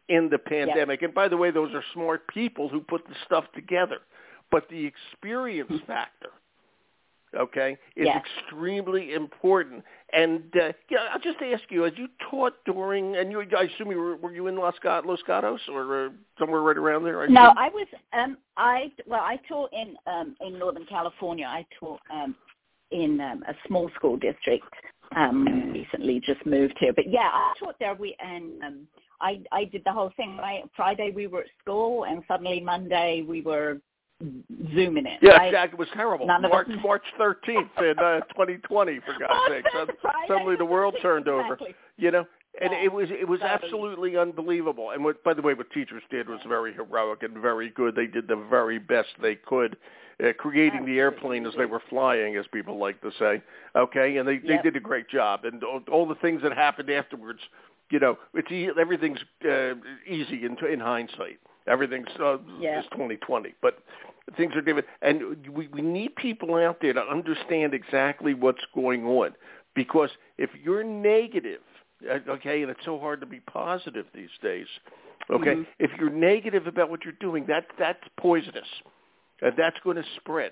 in 0.09 0.29
the 0.29 0.37
pandemic. 0.37 1.01
Yep. 1.01 1.09
And 1.09 1.15
by 1.15 1.27
the 1.27 1.37
way, 1.37 1.51
those 1.51 1.73
are 1.73 1.83
smart 1.93 2.27
people 2.27 2.69
who 2.69 2.81
put 2.81 3.07
the 3.07 3.15
stuff 3.25 3.45
together. 3.53 3.97
But 4.51 4.69
the 4.69 4.85
experience 4.85 5.71
factor, 5.87 6.29
okay, 7.35 7.77
is 7.95 8.05
yes. 8.05 8.23
extremely 8.23 9.13
important. 9.13 9.83
And 10.13 10.43
uh, 10.55 10.73
yeah, 10.89 10.99
I'll 11.11 11.19
just 11.19 11.37
ask 11.41 11.63
you, 11.69 11.85
as 11.85 11.93
you 11.97 12.07
taught 12.29 12.53
during, 12.65 13.15
and 13.15 13.31
you, 13.31 13.43
I 13.57 13.63
assume 13.63 13.91
you 13.91 13.97
were, 13.97 14.17
were 14.17 14.31
you 14.31 14.45
in 14.47 14.55
Los, 14.55 14.75
Los 14.83 15.19
Gatos 15.25 15.61
or 15.71 16.05
uh, 16.05 16.09
somewhere 16.37 16.61
right 16.61 16.77
around 16.77 17.03
there? 17.03 17.23
I 17.23 17.27
no? 17.27 17.53
I 17.57 17.69
was. 17.69 17.87
Um, 18.13 18.37
I 18.55 18.91
well, 19.07 19.21
I 19.21 19.37
taught 19.49 19.71
in 19.73 19.95
um, 20.05 20.35
in 20.41 20.59
Northern 20.59 20.85
California. 20.85 21.47
I 21.47 21.65
taught 21.79 22.01
um, 22.13 22.35
in 22.91 23.19
um, 23.19 23.43
a 23.47 23.55
small 23.67 23.89
school 23.95 24.15
district 24.15 24.63
um 25.15 25.71
recently 25.73 26.21
just 26.25 26.45
moved 26.45 26.75
here 26.79 26.93
but 26.93 27.09
yeah 27.09 27.29
i 27.33 27.53
taught 27.59 27.75
there 27.79 27.95
we 27.95 28.15
and 28.19 28.61
um 28.63 28.87
i 29.21 29.39
i 29.51 29.63
did 29.65 29.81
the 29.85 29.91
whole 29.91 30.11
thing 30.17 30.37
right 30.37 30.63
friday 30.75 31.11
we 31.15 31.27
were 31.27 31.41
at 31.41 31.47
school 31.61 32.05
and 32.05 32.21
suddenly 32.27 32.59
monday 32.59 33.23
we 33.27 33.41
were 33.41 33.79
zooming 34.73 35.05
in 35.05 35.17
Yeah, 35.21 35.31
right? 35.31 35.47
exactly. 35.47 35.75
It 35.75 35.79
was 35.79 35.89
terrible. 35.93 36.25
None 36.25 36.41
March 36.43 36.69
us- 36.69 36.75
March 36.81 37.03
thirteenth 37.17 37.67
in 37.79 37.99
uh, 37.99 38.21
2020, 38.29 38.99
for 39.01 39.13
God's 39.19 39.51
sake. 39.51 39.65
Friday, 40.01 40.27
Suddenly 40.29 40.55
the 40.55 40.63
world 40.65 40.95
turned 41.01 41.27
over. 41.27 41.59
You 41.97 42.11
know, 42.11 42.25
and 42.61 42.71
Yeah, 42.71 42.83
it 42.85 42.93
was 42.93 43.09
it 43.11 43.27
was 43.27 43.41
totally. 43.41 43.59
absolutely 43.63 44.17
unbelievable. 44.17 44.91
And 44.91 45.03
what, 45.03 45.21
by 45.25 45.33
the 45.33 45.41
way, 45.41 45.53
what 45.53 45.69
teachers 45.71 46.01
did 46.09 46.29
was 46.29 46.39
very 46.47 46.73
heroic 46.73 47.23
and 47.23 47.37
very 47.37 47.69
good. 47.71 47.93
They 47.93 48.07
did 48.07 48.27
the 48.29 48.37
very 48.49 48.79
best 48.79 49.09
they 49.21 49.35
could, 49.35 49.75
uh, 50.23 50.31
creating 50.37 50.85
the 50.85 50.99
airplane 50.99 51.45
as 51.45 51.53
they 51.57 51.65
were 51.65 51.81
flying, 51.89 52.35
as 52.37 52.45
people 52.47 52.77
like 52.77 53.01
to 53.01 53.11
say. 53.19 53.41
Okay, 53.75 54.17
and 54.17 54.27
they 54.27 54.37
they 54.37 54.53
Yep. 54.53 54.63
did 54.63 54.75
a 54.75 54.79
great 54.79 55.07
job. 55.09 55.45
And 55.45 55.63
all, 55.63 55.81
all 55.91 56.05
the 56.07 56.15
things 56.15 56.41
that 56.43 56.53
happened 56.53 56.89
afterwards, 56.89 57.39
you 57.89 57.99
know, 57.99 58.17
it's 58.33 58.51
e- 58.51 58.69
everything's 58.79 59.19
uh, 59.49 59.73
easy 60.07 60.45
in 60.45 60.57
in 60.65 60.79
hindsight. 60.79 61.39
Everything's 61.67 62.07
uh, 62.19 62.37
Yeah. 62.59 62.79
is 62.79 62.85
2020, 62.91 63.55
but 63.61 63.79
things 64.37 64.53
are 64.55 64.61
different, 64.61 64.87
and 65.01 65.47
we 65.49 65.67
we 65.67 65.81
need 65.81 66.15
people 66.15 66.55
out 66.55 66.79
there 66.81 66.93
to 66.93 67.01
understand 67.01 67.73
exactly 67.73 68.33
what's 68.33 68.63
going 68.73 69.05
on, 69.05 69.35
because 69.73 70.11
if 70.37 70.49
you're 70.63 70.83
negative, 70.83 71.61
uh, 72.09 72.19
okay, 72.29 72.61
and 72.61 72.69
it's 72.71 72.85
so 72.85 72.99
hard 72.99 73.19
to 73.21 73.25
be 73.25 73.39
positive 73.41 74.05
these 74.13 74.29
days. 74.41 74.67
Okay, 75.31 75.55
Mhm. 75.55 75.65
if 75.79 75.91
you're 75.97 76.11
negative 76.11 76.67
about 76.67 76.89
what 76.91 77.03
you're 77.03 77.13
doing, 77.19 77.45
that 77.47 77.65
that's 77.79 78.07
poisonous. 78.17 78.67
Uh, 79.43 79.51
that's 79.57 79.77
going 79.83 79.97
to 79.97 80.03
spread. 80.17 80.51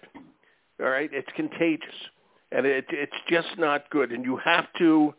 All 0.82 0.90
right, 0.90 1.10
it's 1.14 1.30
contagious, 1.36 1.96
and 2.52 2.66
it 2.66 2.86
it's 2.90 3.16
just 3.30 3.58
not 3.58 3.90
good. 3.90 4.12
And 4.12 4.26
you 4.26 4.38
have 4.38 4.66
to 4.80 5.14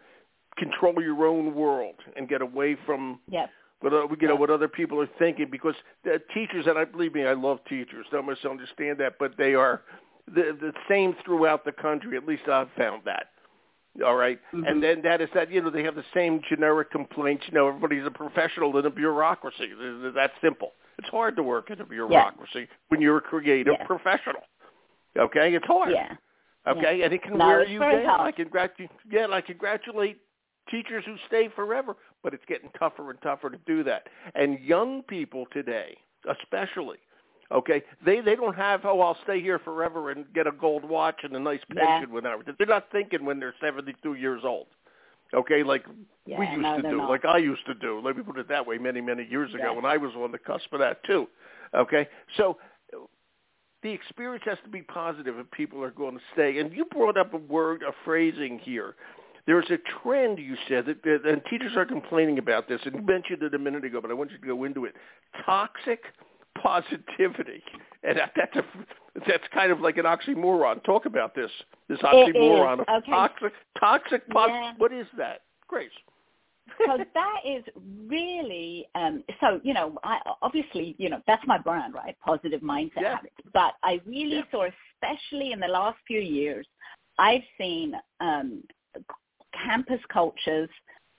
control 0.56 1.02
your 1.02 1.26
own 1.26 1.54
world 1.54 1.96
and 2.16 2.28
get 2.28 2.42
away 2.42 2.76
from 2.86 3.20
Yep. 3.28 3.50
what 3.80 4.20
you 4.20 4.28
know 4.28 4.36
what 4.36 4.50
other 4.50 4.68
people 4.68 5.00
are 5.00 5.08
thinking 5.18 5.48
because 5.50 5.74
the 6.04 6.20
teachers 6.32 6.66
and 6.66 6.78
I 6.78 6.84
believe 6.84 7.14
me 7.14 7.24
I 7.24 7.32
love 7.34 7.58
teachers 7.68 8.06
don't 8.10 8.26
misunderstand 8.26 8.98
that 8.98 9.14
but 9.18 9.36
they 9.36 9.54
are 9.54 9.82
the 10.26 10.56
the 10.60 10.72
same 10.88 11.14
throughout 11.24 11.64
the 11.64 11.72
country 11.72 12.16
at 12.16 12.26
least 12.26 12.48
I've 12.48 12.70
found 12.76 13.02
that 13.06 13.26
all 14.04 14.16
right? 14.16 14.40
mm-hmm. 14.52 14.64
and 14.64 14.82
then 14.82 15.02
that 15.02 15.20
is 15.20 15.28
that 15.34 15.50
you 15.50 15.60
know 15.60 15.70
they 15.70 15.82
have 15.82 15.96
the 15.96 16.04
same 16.14 16.40
generic 16.48 16.90
complaints 16.90 17.44
you 17.48 17.54
know 17.54 17.68
everybody's 17.68 18.06
a 18.06 18.10
professional 18.10 18.76
in 18.78 18.86
a 18.86 18.90
bureaucracy 18.90 19.70
that's 20.14 20.32
simple 20.40 20.72
it's 20.98 21.08
hard 21.08 21.36
to 21.36 21.42
work 21.42 21.70
in 21.70 21.80
a 21.80 21.84
bureaucracy 21.84 22.60
yeah. 22.60 22.66
when 22.88 23.00
you're 23.00 23.18
a 23.18 23.22
creative 23.22 23.74
yeah. 23.78 23.86
professional 23.86 24.42
okay 25.18 25.54
it's 25.54 25.66
hard 25.66 25.92
yeah 25.92 26.14
okay 26.66 27.02
and 27.02 27.12
it 27.12 27.22
can 27.22 27.38
no, 27.38 27.46
wear 27.46 27.66
you 27.66 27.78
down. 27.78 28.20
I 28.20 28.32
congratulate 28.32 28.90
yeah 29.10 29.26
I 29.30 29.40
congratulate 29.40 30.18
teachers 30.70 31.04
who 31.06 31.16
stay 31.26 31.48
forever, 31.54 31.96
but 32.22 32.34
it's 32.34 32.44
getting 32.48 32.70
tougher 32.78 33.10
and 33.10 33.20
tougher 33.22 33.50
to 33.50 33.58
do 33.66 33.84
that. 33.84 34.08
And 34.34 34.58
young 34.60 35.02
people 35.02 35.46
today, 35.52 35.96
especially, 36.28 36.98
okay, 37.52 37.82
they 38.04 38.20
they 38.20 38.36
don't 38.36 38.56
have 38.56 38.84
oh 38.84 39.00
I'll 39.00 39.18
stay 39.24 39.40
here 39.40 39.58
forever 39.58 40.10
and 40.10 40.24
get 40.34 40.46
a 40.46 40.52
gold 40.52 40.84
watch 40.84 41.20
and 41.22 41.34
a 41.34 41.40
nice 41.40 41.60
pension 41.68 42.08
yeah. 42.08 42.14
whenever. 42.14 42.42
They're 42.56 42.66
not 42.66 42.86
thinking 42.92 43.24
when 43.24 43.40
they're 43.40 43.54
72 43.60 44.14
years 44.14 44.42
old. 44.44 44.66
Okay, 45.32 45.62
like 45.62 45.84
yeah, 46.26 46.38
we 46.38 46.46
used 46.46 46.60
no, 46.60 46.76
to 46.76 46.82
do, 46.82 46.96
not. 46.98 47.10
like 47.10 47.24
I 47.24 47.38
used 47.38 47.64
to 47.66 47.74
do. 47.74 48.00
Let 48.04 48.16
me 48.16 48.22
put 48.22 48.38
it 48.38 48.48
that 48.48 48.66
way, 48.66 48.78
many 48.78 49.00
many 49.00 49.26
years 49.28 49.52
ago 49.54 49.64
yeah. 49.64 49.70
when 49.70 49.84
I 49.84 49.96
was 49.96 50.12
on 50.16 50.32
the 50.32 50.38
cusp 50.38 50.72
of 50.72 50.80
that 50.80 51.02
too. 51.04 51.28
Okay, 51.74 52.08
so 52.36 52.58
the 53.82 53.90
experience 53.90 54.44
has 54.46 54.58
to 54.64 54.70
be 54.70 54.82
positive 54.82 55.38
if 55.38 55.50
people 55.50 55.82
are 55.82 55.90
going 55.90 56.14
to 56.14 56.22
stay. 56.32 56.58
And 56.58 56.72
you 56.72 56.84
brought 56.86 57.16
up 57.16 57.34
a 57.34 57.38
word, 57.38 57.82
a 57.82 57.92
phrasing 58.04 58.58
here 58.58 58.94
there's 59.46 59.70
a 59.70 59.78
trend, 60.02 60.38
you 60.38 60.56
said, 60.68 60.86
that, 60.86 61.02
that, 61.02 61.20
and 61.26 61.42
teachers 61.50 61.72
are 61.76 61.84
complaining 61.84 62.38
about 62.38 62.68
this, 62.68 62.80
and 62.84 62.94
you 62.94 63.02
mentioned 63.02 63.42
it 63.42 63.54
a 63.54 63.58
minute 63.58 63.84
ago, 63.84 64.00
but 64.00 64.10
I 64.10 64.14
want 64.14 64.30
you 64.30 64.38
to 64.38 64.46
go 64.46 64.64
into 64.64 64.86
it. 64.86 64.94
Toxic 65.44 66.00
positivity, 66.60 67.62
and 68.02 68.18
that, 68.18 68.32
that's 68.36 68.56
a 68.56 68.64
that's 69.28 69.44
kind 69.52 69.70
of 69.70 69.80
like 69.80 69.96
an 69.96 70.04
oxymoron. 70.04 70.82
Talk 70.84 71.06
about 71.06 71.34
this 71.34 71.50
this 71.88 71.98
oxymoron 72.00 72.80
of 72.80 73.02
okay. 73.02 73.10
toxic 73.10 73.52
toxic 73.78 74.28
pos- 74.30 74.48
yeah. 74.50 74.72
What 74.78 74.92
is 74.92 75.06
that, 75.16 75.42
Grace? 75.68 75.90
so 76.86 76.98
that 77.14 77.40
is 77.44 77.62
really 78.06 78.86
um 78.94 79.22
so 79.40 79.60
you 79.62 79.74
know 79.74 79.96
i 80.02 80.18
obviously 80.42 80.94
you 80.98 81.08
know 81.08 81.20
that's 81.26 81.46
my 81.46 81.58
brand 81.58 81.94
right 81.94 82.16
positive 82.24 82.60
mindset 82.60 83.02
yeah. 83.02 83.16
habits 83.16 83.34
but 83.52 83.74
i 83.82 84.00
really 84.06 84.36
yeah. 84.36 84.42
saw 84.50 84.66
especially 85.02 85.52
in 85.52 85.60
the 85.60 85.68
last 85.68 85.98
few 86.06 86.20
years 86.20 86.66
i've 87.18 87.42
seen 87.58 87.94
um 88.20 88.62
campus 89.64 90.00
cultures 90.12 90.68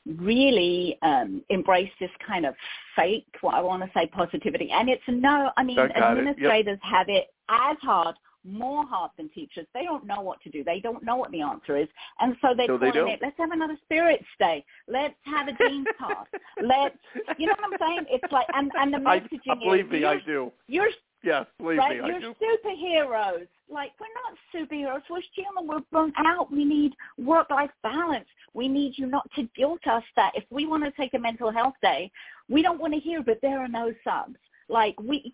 really 0.06 0.98
um, 1.02 1.44
embrace 1.50 1.92
this 2.00 2.12
kind 2.26 2.46
of 2.46 2.54
fake, 2.96 3.26
what 3.42 3.56
I 3.56 3.62
want 3.62 3.84
to 3.84 3.90
say, 3.94 4.08
positivity. 4.08 4.70
And 4.72 4.90
it's 4.90 5.04
no, 5.08 5.52
I 5.58 5.64
mean, 5.64 5.80
administrators 5.80 6.80
yep. 6.84 6.92
have 6.92 7.10
it 7.10 7.28
as 7.50 7.78
hard, 7.82 8.16
more 8.44 8.86
hard 8.86 9.12
than 9.18 9.30
teachers. 9.30 9.66
They 9.74 9.84
don't 9.84 10.06
know 10.06 10.22
what 10.22 10.40
to 10.42 10.50
do. 10.50 10.64
They 10.64 10.80
don't 10.80 11.04
know 11.04 11.16
what 11.16 11.32
the 11.32 11.42
answer 11.42 11.78
is. 11.78 11.88
And 12.20 12.36
so 12.42 12.50
they're 12.56 12.68
no, 12.68 12.78
calling 12.78 13.06
they 13.06 13.14
it, 13.14 13.20
let's 13.22 13.38
have 13.38 13.52
another 13.52 13.78
spirit 13.84 14.24
day. 14.40 14.64
Let's 14.88 15.16
have 15.24 15.48
a 15.48 15.54
dean's 15.54 15.88
pass. 16.00 16.28
Let's, 16.62 16.98
you 17.38 17.48
know 17.48 17.56
what 17.60 17.74
I'm 17.74 17.80
saying? 17.80 18.06
It's 18.10 18.32
like, 18.32 18.48
and, 18.54 18.72
and 18.80 18.94
the 18.94 18.98
messaging 18.98 19.40
I, 19.50 19.56
believe 19.56 19.86
is, 19.88 19.92
me, 19.92 20.06
I 20.06 20.20
do. 20.26 20.52
You're 20.68 20.90
yeah, 21.26 21.44
believe 21.58 21.80
right? 21.80 22.02
me, 22.02 22.08
You're 22.08 22.16
I 22.16 22.20
do. 22.20 22.36
superheroes. 22.42 23.48
Like 23.70 23.92
we're 24.00 24.08
not 24.24 24.38
superheroes. 24.54 25.02
We're 25.10 25.22
human. 25.36 25.68
We're 25.68 25.82
burnt 25.92 26.14
out. 26.26 26.52
We 26.52 26.64
need 26.64 26.94
work-life 27.18 27.72
balance. 27.82 28.28
We 28.54 28.68
need 28.68 28.94
you 28.98 29.08
not 29.08 29.30
to 29.36 29.50
guilt 29.56 29.86
us 29.88 30.04
that 30.16 30.32
if 30.36 30.44
we 30.52 30.68
want 30.68 30.84
to 30.84 30.92
take 30.92 31.14
a 31.16 31.20
mental 31.20 31.52
health 31.52 31.74
day, 31.82 32.12
we 32.48 32.62
don't 32.62 32.80
want 32.80 32.94
to 32.94 33.00
hear, 33.00 33.24
but 33.24 33.40
there 33.42 33.60
are 33.60 33.68
no 33.68 33.92
subs. 34.04 34.38
Like 34.70 35.00
we, 35.02 35.34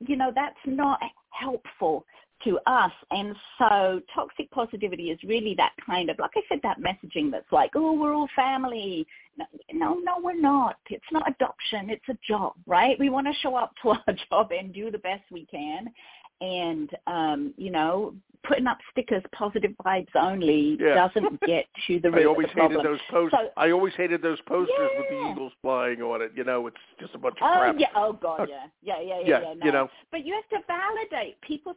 you 0.00 0.16
know, 0.16 0.32
that's 0.34 0.56
not 0.64 1.00
helpful 1.30 2.06
to 2.44 2.58
us. 2.66 2.92
And 3.10 3.34
so 3.58 4.00
toxic 4.14 4.50
positivity 4.50 5.10
is 5.10 5.18
really 5.24 5.54
that 5.56 5.72
kind 5.84 6.10
of, 6.10 6.18
like 6.18 6.32
I 6.36 6.40
said, 6.48 6.60
that 6.62 6.78
messaging 6.80 7.30
that's 7.30 7.50
like, 7.50 7.70
oh, 7.74 7.92
we're 7.92 8.14
all 8.14 8.28
family. 8.34 9.06
No, 9.72 9.94
no, 9.94 10.20
we're 10.22 10.40
not. 10.40 10.76
It's 10.90 11.04
not 11.10 11.28
adoption. 11.28 11.90
It's 11.90 12.08
a 12.08 12.18
job, 12.26 12.54
right? 12.66 12.98
We 12.98 13.10
want 13.10 13.26
to 13.26 13.32
show 13.40 13.56
up 13.56 13.72
to 13.82 13.90
our 13.90 14.14
job 14.30 14.50
and 14.52 14.72
do 14.72 14.90
the 14.90 14.98
best 14.98 15.22
we 15.30 15.46
can. 15.46 15.92
And, 16.40 16.90
um, 17.06 17.54
you 17.56 17.70
know, 17.70 18.14
putting 18.46 18.66
up 18.66 18.78
stickers, 18.90 19.22
positive 19.34 19.72
vibes 19.84 20.14
only, 20.14 20.76
yeah. 20.80 20.94
doesn't 20.94 21.40
get 21.46 21.66
to 21.86 22.00
the 22.00 22.10
root 22.10 22.22
I 22.22 22.24
always 22.24 22.46
of 22.46 22.50
the 22.50 22.60
problem. 22.60 22.84
those 22.84 23.00
posters. 23.10 23.38
So, 23.42 23.50
I 23.56 23.70
always 23.70 23.94
hated 23.96 24.22
those 24.22 24.40
posters 24.46 24.74
yeah. 24.78 24.98
with 24.98 25.08
the 25.08 25.30
eagles 25.30 25.52
flying 25.62 26.02
on 26.02 26.22
it. 26.22 26.32
You 26.34 26.44
know, 26.44 26.66
it's 26.66 26.76
just 27.00 27.14
a 27.14 27.18
bunch 27.18 27.36
of 27.40 27.48
oh, 27.50 27.58
crap. 27.58 27.76
yeah. 27.78 27.86
Oh, 27.94 28.12
God, 28.12 28.40
uh, 28.40 28.46
yeah. 28.48 28.66
Yeah, 28.82 29.00
yeah, 29.00 29.20
yeah, 29.20 29.26
yeah, 29.26 29.40
yeah. 29.40 29.54
No. 29.54 29.66
you 29.66 29.72
know. 29.72 29.88
But 30.10 30.26
you 30.26 30.34
have 30.34 30.60
to 30.60 30.66
validate 30.66 31.40
people's 31.40 31.76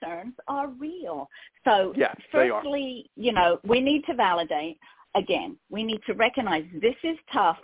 concerns 0.00 0.34
are 0.48 0.68
real. 0.68 1.28
So, 1.64 1.92
yeah, 1.96 2.14
firstly, 2.32 3.10
you 3.16 3.32
know, 3.32 3.58
we 3.64 3.80
need 3.80 4.04
to 4.06 4.14
validate. 4.14 4.78
Again, 5.14 5.56
we 5.70 5.82
need 5.82 6.00
to 6.06 6.12
recognize 6.12 6.64
this 6.80 6.94
is 7.02 7.16
tough, 7.32 7.56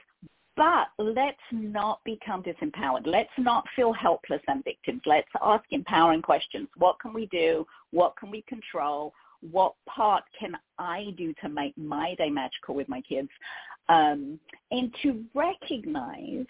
but 0.57 0.89
let's 0.99 1.39
not 1.51 2.01
become 2.05 2.43
disempowered. 2.43 3.07
Let's 3.07 3.31
not 3.39 3.65
feel 3.75 3.93
helpless 3.93 4.43
and 4.49 4.63
victims. 4.65 5.01
Let's 5.07 5.29
ask 5.43 5.65
empowering 5.71 6.23
questions. 6.23 6.69
What 6.77 6.97
can 7.01 7.13
we 7.13 7.27
do? 7.27 7.67
What 7.91 8.17
can 8.19 8.31
we 8.31 8.43
control? 8.43 9.13
What 9.51 9.75
part 9.89 10.25
can 10.39 10.57
I 10.79 11.15
do 11.17 11.35
to 11.43 11.49
make 11.49 11.77
my 11.77 12.15
day 12.17 12.31
magical 12.31 12.75
with 12.75 12.89
my 12.89 13.01
kids? 13.01 13.29
Um, 13.89 14.39
and 14.71 14.95
to 15.03 15.25
recognize 15.35 16.47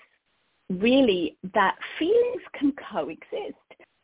really 0.68 1.36
that 1.54 1.76
feelings 1.98 2.42
can 2.58 2.72
coexist. 2.92 3.56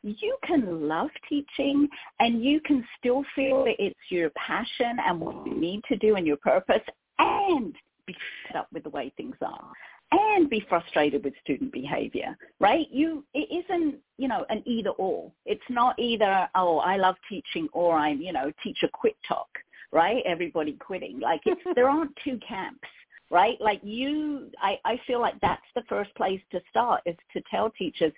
You 0.02 0.36
can 0.44 0.88
love 0.88 1.10
teaching 1.28 1.88
and 2.20 2.42
you 2.42 2.60
can 2.60 2.84
still 2.98 3.24
feel 3.34 3.64
that 3.64 3.74
it's 3.78 3.98
your 4.10 4.30
passion 4.30 4.96
and 5.04 5.20
what 5.20 5.44
you 5.46 5.54
need 5.54 5.82
to 5.88 5.96
do 5.96 6.14
and 6.14 6.26
your 6.26 6.36
purpose 6.36 6.82
and 7.18 7.74
be 8.08 8.16
fed 8.46 8.56
up 8.56 8.68
with 8.72 8.82
the 8.82 8.90
way 8.90 9.12
things 9.16 9.36
are 9.40 9.70
and 10.10 10.48
be 10.48 10.64
frustrated 10.68 11.22
with 11.24 11.34
student 11.42 11.72
behavior, 11.72 12.36
right? 12.60 12.86
You, 12.90 13.24
it 13.34 13.64
isn't, 13.64 13.96
you 14.16 14.28
know, 14.28 14.46
an 14.48 14.62
either 14.64 14.90
or. 14.90 15.30
It's 15.44 15.60
not 15.68 15.98
either, 15.98 16.48
oh, 16.54 16.78
I 16.78 16.96
love 16.96 17.16
teaching 17.28 17.68
or 17.72 17.96
I'm, 17.96 18.20
you 18.22 18.32
know, 18.32 18.50
teacher 18.62 18.88
quit 18.92 19.16
talk, 19.26 19.48
right? 19.92 20.22
Everybody 20.24 20.72
quitting. 20.72 21.20
Like 21.20 21.40
it's, 21.44 21.60
there 21.74 21.90
aren't 21.90 22.16
two 22.24 22.38
camps, 22.46 22.88
right? 23.30 23.60
Like 23.60 23.80
you, 23.82 24.50
I, 24.62 24.78
I 24.84 24.98
feel 25.06 25.20
like 25.20 25.38
that's 25.40 25.60
the 25.74 25.82
first 25.88 26.14
place 26.14 26.40
to 26.52 26.60
start 26.70 27.02
is 27.04 27.16
to 27.34 27.42
tell 27.50 27.70
teachers, 27.70 28.12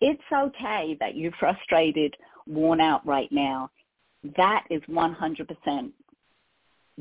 it's 0.00 0.22
okay 0.32 0.96
that 1.00 1.16
you're 1.16 1.32
frustrated, 1.40 2.14
worn 2.46 2.80
out 2.80 3.04
right 3.04 3.30
now. 3.32 3.70
That 4.36 4.64
is 4.70 4.82
100% 4.88 5.90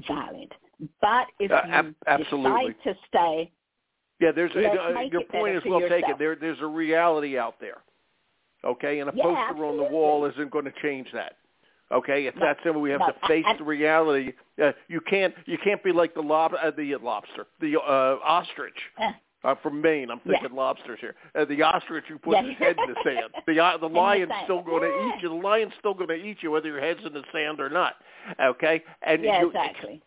valid. 0.07 0.51
But 1.01 1.27
if 1.39 1.51
Uh, 1.51 1.61
you 1.65 1.71
ab- 1.73 1.95
absolutely. 2.07 2.73
decide 2.73 2.83
to 2.83 2.97
stay, 3.07 3.51
Yeah, 4.19 4.31
there's 4.31 4.55
uh, 4.55 4.59
your 5.11 5.21
point 5.23 5.55
is 5.55 5.63
well 5.65 5.79
yourself. 5.81 6.01
taken. 6.01 6.15
There, 6.19 6.35
there's 6.35 6.59
a 6.61 6.65
reality 6.67 7.37
out 7.39 7.59
there. 7.59 7.81
Okay, 8.63 8.99
and 8.99 9.09
a 9.09 9.13
Yeah, 9.15 9.23
poster 9.23 9.65
on 9.65 9.77
the 9.77 9.83
wall 9.83 10.25
isn't 10.25 10.51
going 10.51 10.65
to 10.65 10.71
change 10.81 11.11
that. 11.13 11.37
Okay, 11.91 12.27
it's 12.27 12.37
No, 12.37 12.45
that 12.45 12.57
simple. 12.63 12.81
We 12.81 12.91
have 12.91 12.99
no, 13.01 13.07
to 13.07 13.27
face 13.27 13.43
I- 13.47 13.51
I- 13.51 13.57
the 13.57 13.63
reality. 13.63 14.33
Uh, 14.61 14.71
you 14.87 15.01
can't 15.01 15.35
you 15.45 15.57
can't 15.57 15.83
be 15.83 15.91
like 15.91 16.13
the 16.13 16.21
lob 16.21 16.53
uh, 16.53 16.69
the 16.71 16.95
lobster, 16.97 17.47
the 17.59 17.77
uh, 17.81 18.17
ostrich. 18.23 18.77
Uh, 19.43 19.55
from 19.55 19.81
Maine, 19.81 20.11
I'm 20.11 20.21
Yeah. 20.23 20.33
thinking 20.39 20.55
lobsters 20.55 20.99
here. 20.99 21.15
Uh, 21.33 21.45
the 21.45 21.63
ostrich 21.63 22.05
who 22.07 22.19
puts 22.19 22.35
Yeah. 22.39 22.43
his 22.47 22.57
head 22.59 22.77
in 22.79 22.93
the 22.93 23.01
sand. 23.03 23.33
The 23.47 23.59
uh, 23.59 23.77
the 23.77 23.89
the 23.89 23.93
lion's 23.93 24.29
sand. 24.31 24.43
still 24.43 24.61
going 24.61 24.83
to 24.83 24.89
Yeah. 24.89 25.15
eat 25.17 25.23
you. 25.23 25.29
The 25.29 25.35
lion's 25.35 25.73
still 25.79 25.95
going 25.95 26.09
to 26.09 26.15
eat 26.15 26.37
you 26.43 26.51
whether 26.51 26.67
your 26.67 26.79
head's 26.79 27.03
in 27.03 27.11
the 27.13 27.23
sand 27.31 27.59
or 27.59 27.67
not. 27.69 27.95
Okay, 28.39 28.83
and 29.01 29.23
yeah, 29.23 29.41
you, 29.41 29.47
exactly. 29.47 30.01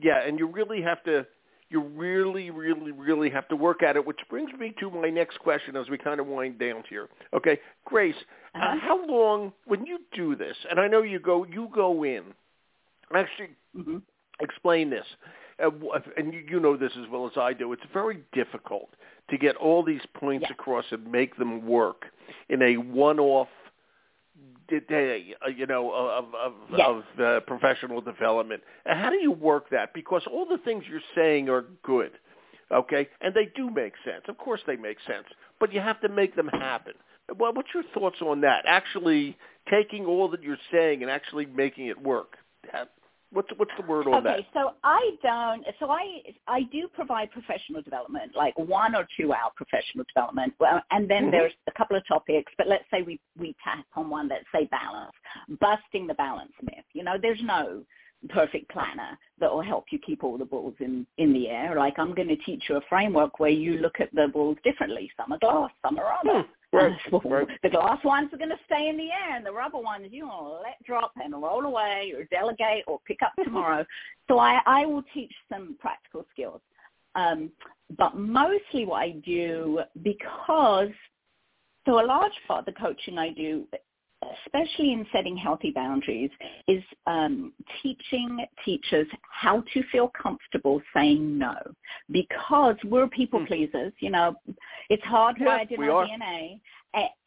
Yeah, 0.00 0.26
and 0.26 0.38
you 0.38 0.46
really 0.46 0.80
have 0.82 1.02
to, 1.04 1.26
you 1.70 1.80
really, 1.82 2.50
really, 2.50 2.92
really 2.92 3.30
have 3.30 3.48
to 3.48 3.56
work 3.56 3.82
at 3.82 3.96
it. 3.96 4.06
Which 4.06 4.20
brings 4.30 4.50
me 4.58 4.74
to 4.80 4.90
my 4.90 5.10
next 5.10 5.38
question 5.40 5.76
as 5.76 5.88
we 5.88 5.98
kind 5.98 6.20
of 6.20 6.26
wind 6.26 6.58
down 6.58 6.82
here. 6.88 7.08
Okay, 7.34 7.58
Grace, 7.84 8.14
uh 8.54 8.58
Uh-huh. 8.58 8.76
how 8.80 9.06
long 9.06 9.52
when 9.66 9.84
you 9.86 9.98
do 10.14 10.34
this? 10.36 10.56
And 10.70 10.80
I 10.80 10.88
know 10.88 11.02
you 11.02 11.18
go, 11.18 11.44
you 11.44 11.68
go 11.74 12.04
in. 12.04 12.24
Actually, 13.14 13.50
hmm 13.74 13.98
explain 14.40 14.88
this. 14.88 15.04
Uh, 15.60 15.70
and 16.16 16.32
you, 16.32 16.44
you 16.48 16.60
know 16.60 16.76
this 16.76 16.92
as 16.96 17.08
well 17.10 17.26
as 17.26 17.32
I 17.36 17.52
do. 17.52 17.72
It's 17.72 17.82
very 17.92 18.18
difficult 18.32 18.90
to 19.30 19.36
get 19.36 19.56
all 19.56 19.82
these 19.82 20.00
points 20.14 20.46
Yeah. 20.48 20.52
across 20.54 20.84
and 20.92 21.10
make 21.10 21.36
them 21.36 21.66
work 21.66 22.04
in 22.48 22.62
a 22.62 22.76
one-off 22.76 23.48
day, 24.88 25.34
uh, 25.44 25.48
you 25.50 25.66
know, 25.66 25.92
of 25.92 26.34
of, 26.34 26.52
Yes. 26.76 26.88
of 26.88 27.20
uh, 27.20 27.40
professional 27.40 28.00
development. 28.00 28.62
And 28.86 28.98
how 28.98 29.10
do 29.10 29.16
you 29.16 29.32
work 29.32 29.70
that? 29.70 29.94
Because 29.94 30.22
all 30.30 30.46
the 30.46 30.58
things 30.58 30.84
you're 30.88 31.00
saying 31.14 31.48
are 31.48 31.64
good, 31.82 32.12
okay, 32.72 33.08
and 33.20 33.34
they 33.34 33.46
do 33.56 33.70
make 33.70 33.94
sense. 34.04 34.24
Of 34.28 34.38
course, 34.38 34.60
they 34.66 34.76
make 34.76 34.98
sense, 35.06 35.26
but 35.60 35.72
you 35.72 35.80
have 35.80 36.00
to 36.02 36.08
make 36.08 36.36
them 36.36 36.48
happen. 36.48 36.94
Well, 37.38 37.52
what's 37.52 37.68
your 37.74 37.84
thoughts 37.94 38.16
on 38.22 38.40
that? 38.42 38.64
Actually, 38.66 39.36
taking 39.70 40.06
all 40.06 40.28
that 40.30 40.42
you're 40.42 40.56
saying 40.72 41.02
and 41.02 41.10
actually 41.10 41.46
making 41.46 41.86
it 41.86 42.02
work. 42.02 42.36
That, 42.72 42.90
What's 43.30 43.48
what's 43.56 43.72
the 43.78 43.86
word 43.86 44.06
on 44.06 44.14
okay, 44.14 44.24
that? 44.24 44.38
Okay, 44.38 44.48
so 44.54 44.72
I 44.82 45.10
don't. 45.22 45.64
So 45.78 45.90
I 45.90 46.22
I 46.46 46.62
do 46.72 46.88
provide 46.88 47.30
professional 47.30 47.82
development, 47.82 48.32
like 48.34 48.58
one 48.58 48.94
or 48.94 49.06
two 49.18 49.32
hour 49.32 49.50
professional 49.54 50.04
development. 50.14 50.54
Well, 50.58 50.80
and 50.90 51.10
then 51.10 51.24
mm-hmm. 51.24 51.32
there's 51.32 51.52
a 51.66 51.72
couple 51.72 51.96
of 51.96 52.06
topics. 52.08 52.50
But 52.56 52.68
let's 52.68 52.84
say 52.90 53.02
we 53.02 53.20
we 53.38 53.54
tap 53.62 53.84
on 53.96 54.08
one. 54.08 54.28
Let's 54.28 54.46
say 54.54 54.66
balance, 54.70 55.12
busting 55.60 56.06
the 56.06 56.14
balance 56.14 56.52
myth. 56.62 56.84
You 56.94 57.04
know, 57.04 57.16
there's 57.20 57.40
no 57.42 57.84
perfect 58.28 58.70
planner 58.70 59.18
that 59.40 59.50
will 59.50 59.62
help 59.62 59.86
you 59.90 59.98
keep 59.98 60.24
all 60.24 60.38
the 60.38 60.44
balls 60.44 60.74
in 60.80 61.06
in 61.18 61.32
the 61.32 61.48
air. 61.48 61.76
Like 61.76 61.98
I'm 61.98 62.14
going 62.14 62.28
to 62.28 62.36
teach 62.36 62.64
you 62.68 62.76
a 62.76 62.80
framework 62.88 63.38
where 63.38 63.50
you 63.50 63.78
look 63.78 64.00
at 64.00 64.12
the 64.14 64.28
balls 64.32 64.56
differently. 64.64 65.10
Some 65.16 65.32
are 65.32 65.38
glass, 65.38 65.70
some 65.82 65.98
are 65.98 66.04
rubber. 66.04 66.42
Hmm. 66.42 66.52
Right, 66.70 66.92
right. 67.24 67.48
The 67.62 67.70
glass 67.70 68.04
ones 68.04 68.28
are 68.34 68.36
going 68.36 68.50
to 68.50 68.58
stay 68.66 68.88
in 68.88 68.98
the 68.98 69.04
air, 69.10 69.36
and 69.36 69.46
the 69.46 69.52
rubber 69.52 69.78
ones 69.78 70.08
you 70.10 70.26
want 70.26 70.48
to 70.48 70.68
let 70.68 70.82
drop 70.84 71.12
and 71.16 71.32
roll 71.32 71.64
away, 71.64 72.12
or 72.14 72.24
delegate, 72.24 72.84
or 72.86 73.00
pick 73.06 73.20
up 73.22 73.32
tomorrow. 73.42 73.86
so 74.28 74.38
I, 74.38 74.60
I 74.66 74.84
will 74.84 75.02
teach 75.14 75.32
some 75.50 75.76
practical 75.80 76.26
skills, 76.30 76.60
um, 77.14 77.50
but 77.96 78.16
mostly 78.16 78.84
what 78.84 78.98
I 79.00 79.12
do 79.24 79.80
because 80.02 80.90
so 81.86 82.04
a 82.04 82.04
large 82.04 82.32
part 82.46 82.60
of 82.60 82.74
the 82.74 82.78
coaching 82.78 83.16
I 83.16 83.30
do 83.30 83.66
especially 84.44 84.92
in 84.92 85.06
setting 85.12 85.36
healthy 85.36 85.70
boundaries, 85.70 86.30
is 86.66 86.82
um, 87.06 87.52
teaching 87.82 88.44
teachers 88.64 89.06
how 89.30 89.62
to 89.72 89.82
feel 89.90 90.10
comfortable 90.20 90.82
saying 90.94 91.38
no. 91.38 91.54
Because 92.10 92.76
we're 92.84 93.08
people 93.08 93.40
hmm. 93.40 93.46
pleasers, 93.46 93.92
you 94.00 94.10
know, 94.10 94.34
it's 94.90 95.02
hardwired 95.04 95.70
in 95.70 95.82
our 95.82 96.06
DNA, 96.06 96.60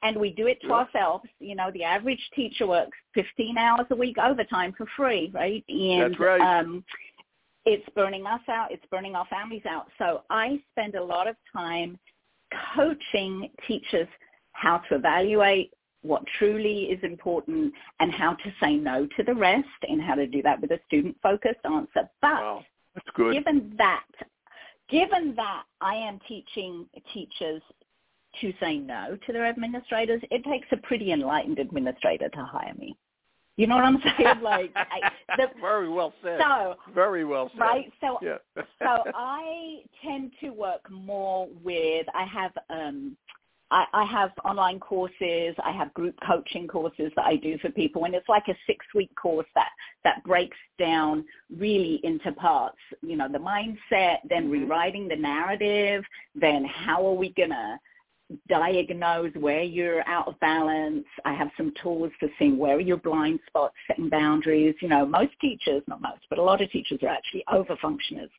and 0.01 0.17
we 0.17 0.31
do 0.31 0.47
it 0.47 0.59
to 0.61 0.67
yeah. 0.67 0.73
ourselves. 0.73 1.25
You 1.39 1.55
know, 1.55 1.71
the 1.73 1.83
average 1.83 2.21
teacher 2.35 2.67
works 2.67 2.97
15 3.15 3.57
hours 3.57 3.85
a 3.91 3.95
week 3.95 4.17
overtime 4.17 4.73
for 4.77 4.85
free, 4.97 5.31
right? 5.33 5.63
And, 5.67 6.11
That's 6.11 6.19
right. 6.19 6.59
Um, 6.59 6.83
it's 7.65 7.87
burning 7.95 8.25
us 8.25 8.41
out. 8.49 8.71
It's 8.71 8.85
burning 8.89 9.15
our 9.15 9.27
families 9.27 9.63
out. 9.69 9.87
So 9.97 10.23
I 10.29 10.59
spend 10.71 10.95
a 10.95 11.03
lot 11.03 11.27
of 11.27 11.35
time 11.53 11.99
coaching 12.75 13.49
teachers 13.67 14.07
how 14.53 14.79
to 14.89 14.95
evaluate 14.95 15.71
what 16.01 16.23
truly 16.37 16.83
is 16.85 16.99
important 17.03 17.73
and 17.99 18.11
how 18.11 18.33
to 18.33 18.53
say 18.61 18.75
no 18.75 19.07
to 19.17 19.23
the 19.23 19.33
rest 19.33 19.67
and 19.87 20.01
how 20.01 20.15
to 20.15 20.27
do 20.27 20.41
that 20.41 20.59
with 20.59 20.71
a 20.71 20.79
student-focused 20.87 21.59
answer. 21.65 22.09
But 22.21 22.41
wow. 22.41 22.65
That's 22.95 23.07
good. 23.15 23.33
given 23.33 23.73
that, 23.77 24.05
given 24.89 25.33
that 25.35 25.63
I 25.79 25.95
am 25.95 26.19
teaching 26.27 26.85
teachers 27.13 27.61
to 28.39 28.53
say 28.59 28.77
no 28.77 29.17
to 29.25 29.33
their 29.33 29.45
administrators, 29.45 30.21
it 30.31 30.43
takes 30.43 30.67
a 30.71 30.77
pretty 30.77 31.11
enlightened 31.11 31.59
administrator 31.59 32.29
to 32.29 32.43
hire 32.43 32.73
me. 32.77 32.95
You 33.57 33.67
know 33.67 33.75
what 33.75 33.85
I'm 33.85 34.01
saying? 34.01 34.35
Like, 34.41 34.71
I, 34.75 35.11
the, 35.37 35.47
very 35.61 35.89
well 35.89 36.13
said. 36.23 36.39
So 36.41 36.75
very 36.95 37.25
well 37.25 37.51
said. 37.53 37.59
Right. 37.59 37.93
So, 37.99 38.17
yeah. 38.21 38.37
so 38.79 39.03
I 39.15 39.81
tend 40.03 40.31
to 40.39 40.49
work 40.49 40.89
more 40.89 41.47
with. 41.63 42.07
I 42.15 42.23
have 42.25 42.51
um, 42.69 43.15
I, 43.71 43.85
I 43.93 44.03
have 44.03 44.31
online 44.43 44.79
courses. 44.79 45.55
I 45.63 45.71
have 45.71 45.93
group 45.93 46.15
coaching 46.27 46.67
courses 46.67 47.11
that 47.15 47.25
I 47.25 47.37
do 47.37 47.57
for 47.59 47.69
people, 47.69 48.03
and 48.03 48.13
it's 48.13 48.29
like 48.29 48.47
a 48.49 48.55
six-week 48.67 49.11
course 49.15 49.47
that 49.55 49.69
that 50.03 50.23
breaks 50.23 50.57
down 50.77 51.25
really 51.57 52.01
into 52.03 52.31
parts. 52.33 52.77
You 53.01 53.15
know, 53.15 53.29
the 53.31 53.39
mindset, 53.39 54.17
then 54.29 54.43
mm-hmm. 54.43 54.51
rewriting 54.51 55.07
the 55.07 55.15
narrative, 55.15 56.03
then 56.35 56.65
how 56.65 57.05
are 57.07 57.13
we 57.13 57.33
gonna 57.33 57.79
diagnose 58.47 59.33
where 59.35 59.61
you're 59.61 60.07
out 60.07 60.27
of 60.27 60.39
balance. 60.39 61.05
I 61.25 61.33
have 61.33 61.49
some 61.57 61.73
tools 61.81 62.11
for 62.17 62.29
seeing 62.39 62.57
where 62.57 62.77
are 62.77 62.81
your 62.81 62.97
blind 62.97 63.39
spots, 63.47 63.75
setting 63.87 64.09
boundaries. 64.09 64.75
You 64.81 64.87
know, 64.87 65.05
most 65.05 65.33
teachers, 65.41 65.83
not 65.87 66.01
most, 66.01 66.21
but 66.29 66.39
a 66.39 66.43
lot 66.43 66.61
of 66.61 66.71
teachers 66.71 66.99
are 67.03 67.09
actually 67.09 67.43
over 67.51 67.75
functioners 67.81 68.29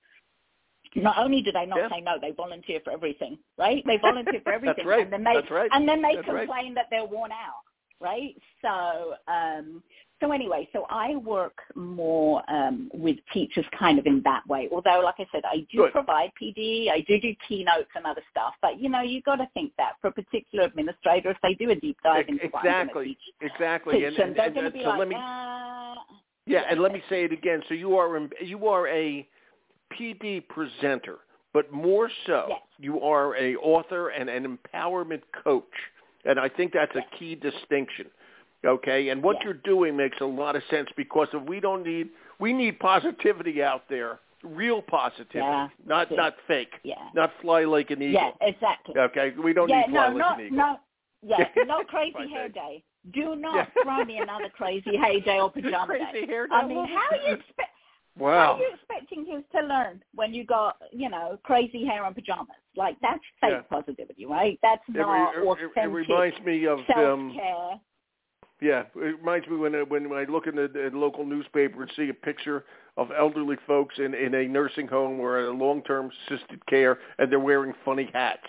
not 0.95 1.19
only 1.19 1.43
do 1.43 1.53
they 1.53 1.67
not 1.67 1.79
yeah. 1.79 1.89
say 1.91 2.01
no, 2.01 2.19
they 2.21 2.33
volunteer 2.33 2.81
for 2.85 2.93
everything, 2.93 3.39
right? 3.59 3.83
They 3.87 3.97
volunteer 3.99 4.41
for 4.43 4.53
everything, 4.55 4.85
That's 4.85 4.87
right. 4.87 5.05
and 5.05 5.13
then 5.13 5.25
they 5.25 5.35
That's 5.35 5.51
right. 5.51 5.71
and 5.73 5.89
then 5.89 6.03
they 6.03 6.17
That's 6.17 6.27
complain 6.27 6.49
right. 6.49 6.75
that 6.75 6.87
they're 6.91 7.05
worn 7.05 7.33
out, 7.33 7.63
right? 8.01 8.35
So, 8.61 9.15
um, 9.33 9.83
so 10.21 10.31
anyway, 10.31 10.69
so 10.73 10.87
I 10.89 11.17
work 11.17 11.59
more 11.75 12.49
um, 12.49 12.91
with 12.95 13.17
teachers 13.33 13.65
kind 13.77 13.99
of 13.99 14.07
in 14.07 14.23
that 14.25 14.47
way. 14.47 14.69
Although, 14.71 15.01
like 15.05 15.17
I 15.19 15.27
said, 15.33 15.43
I 15.45 15.67
do 15.73 15.79
Good. 15.79 15.93
provide 15.93 16.31
PD, 16.41 16.91
I 16.91 17.01
do 17.09 17.21
do 17.21 17.35
keynotes 17.49 17.91
and 17.97 18.07
other 18.07 18.23
stuff. 18.31 18.55
But 18.63 18.81
you 18.81 18.89
know, 18.89 19.01
you 19.01 19.21
got 19.23 19.37
to 19.37 19.49
think 19.53 19.73
that 19.79 19.95
for 20.01 20.09
a 20.09 20.13
particular 20.13 20.65
administrator, 20.65 21.31
if 21.31 21.39
they 21.43 21.55
do 21.55 21.71
a 21.71 21.75
deep 21.75 21.97
dive 22.05 22.29
into 22.29 22.45
exactly, 22.45 23.07
teach, 23.07 23.53
exactly, 23.53 23.95
teach 23.99 24.05
and, 24.07 24.19
and, 24.19 24.37
they're 24.37 24.47
and, 24.47 24.55
going 24.55 24.67
to 24.67 24.71
be 24.71 24.83
so 24.83 24.91
like, 24.91 24.99
let 25.01 25.09
me, 25.09 25.17
uh, 25.17 25.95
yeah, 26.47 26.63
and 26.71 26.81
let 26.81 26.93
me 26.93 27.03
say 27.09 27.25
it 27.25 27.33
again. 27.33 27.63
So 27.69 27.75
you 27.75 27.97
are 27.97 28.29
you 28.41 28.69
are 28.69 28.87
a 28.89 29.27
PD 29.99 30.47
presenter 30.49 31.19
but 31.53 31.71
more 31.73 32.11
so, 32.27 32.47
yes. 32.49 32.61
you 32.79 33.01
are 33.01 33.37
a 33.37 33.57
author 33.57 34.09
and 34.09 34.31
an 34.31 34.59
empowerment 34.59 35.23
coach, 35.45 35.65
and 36.25 36.41
I 36.41 36.49
think 36.49 36.73
that's 36.73 36.93
yes. 36.95 37.05
a 37.13 37.19
key 37.19 37.35
distinction. 37.35 38.07
Okay, 38.65 39.09
and 39.11 39.23
what 39.23 39.37
yes. 39.37 39.45
you're 39.45 39.55
doing 39.55 39.97
makes 39.97 40.19
a 40.21 40.25
lot 40.25 40.57
of 40.57 40.63
sense 40.71 40.89
because 40.97 41.29
if 41.33 41.43
we 41.49 41.61
don't 41.61 41.83
need 41.83 42.09
we 42.39 42.53
need 42.53 42.79
positivity 42.79 43.63
out 43.63 43.83
there, 43.91 44.21
real 44.43 44.81
positivity, 44.81 45.39
yeah. 45.39 45.69
not 45.87 46.11
yeah. 46.11 46.17
not 46.17 46.35
fake, 46.47 46.73
yeah. 46.85 46.95
not 47.15 47.33
fly 47.43 47.65
like 47.65 47.91
an 47.91 48.01
eagle. 48.01 48.33
Yeah, 48.41 48.49
exactly. 48.49 48.95
Okay, 48.97 49.35
we 49.43 49.53
don't 49.53 49.69
yeah, 49.69 49.81
need 49.81 49.91
fly 49.91 50.09
no, 50.09 50.15
like 50.15 50.19
not, 50.19 50.41
an 50.41 50.47
eagle. 50.47 50.57
No, 50.57 50.77
yeah, 51.23 51.49
not 51.67 51.87
crazy 51.89 52.31
hair 52.33 52.49
day. 52.49 52.83
Do 53.13 53.35
not 53.35 53.57
yeah. 53.57 53.83
throw 53.83 54.05
me 54.05 54.19
another 54.19 54.49
crazy 54.57 54.97
hair 54.97 55.21
day 55.21 55.39
or 55.39 55.51
pajama 55.53 55.87
crazy 55.87 56.05
day. 56.13 56.27
Hair 56.27 56.47
day. 56.47 56.55
I 56.55 56.67
mean, 56.67 56.87
how 56.87 57.27
you 57.27 57.35
expect? 57.35 57.69
Wow. 58.19 58.31
How 58.31 58.53
are 58.55 58.59
you 58.59 58.71
expecting 58.75 59.25
kids 59.25 59.45
to 59.53 59.63
learn 59.67 60.03
when 60.15 60.35
you 60.35 60.45
got, 60.45 60.77
you 60.93 61.09
know, 61.09 61.39
crazy 61.45 61.85
hair 61.85 62.05
and 62.05 62.15
pajamas? 62.15 62.49
Like 62.77 62.97
that's 63.01 63.21
fake 63.41 63.53
yeah. 63.53 63.61
positivity, 63.71 64.27
right? 64.27 64.59
That's 64.63 64.83
it, 64.89 64.99
not 64.99 65.35
it, 65.35 65.47
authentic. 65.47 65.77
It, 65.77 65.89
reminds 65.89 66.41
me 66.41 66.67
of 66.67 66.79
self 66.87 66.97
care. 66.97 67.13
Um, 67.13 67.81
yeah, 68.61 68.85
it 68.95 69.19
reminds 69.19 69.49
me 69.49 69.57
when 69.57 69.73
when 69.89 70.13
I 70.13 70.25
look 70.31 70.47
in 70.47 70.55
the, 70.55 70.69
the 70.69 70.97
local 70.97 71.27
newspaper 71.27 71.83
and 71.83 71.91
see 71.97 72.09
a 72.11 72.15
picture 72.15 72.65
of 72.97 73.09
elderly 73.19 73.57
folks 73.67 73.97
in 73.99 74.15
in 74.15 74.35
a 74.35 74.47
nursing 74.47 74.87
home 74.87 75.19
or 75.19 75.47
a 75.47 75.51
long 75.51 75.83
term 75.83 76.11
assisted 76.29 76.65
care, 76.67 76.99
and 77.19 77.31
they're 77.31 77.41
wearing 77.41 77.73
funny 77.85 78.09
hats, 78.13 78.47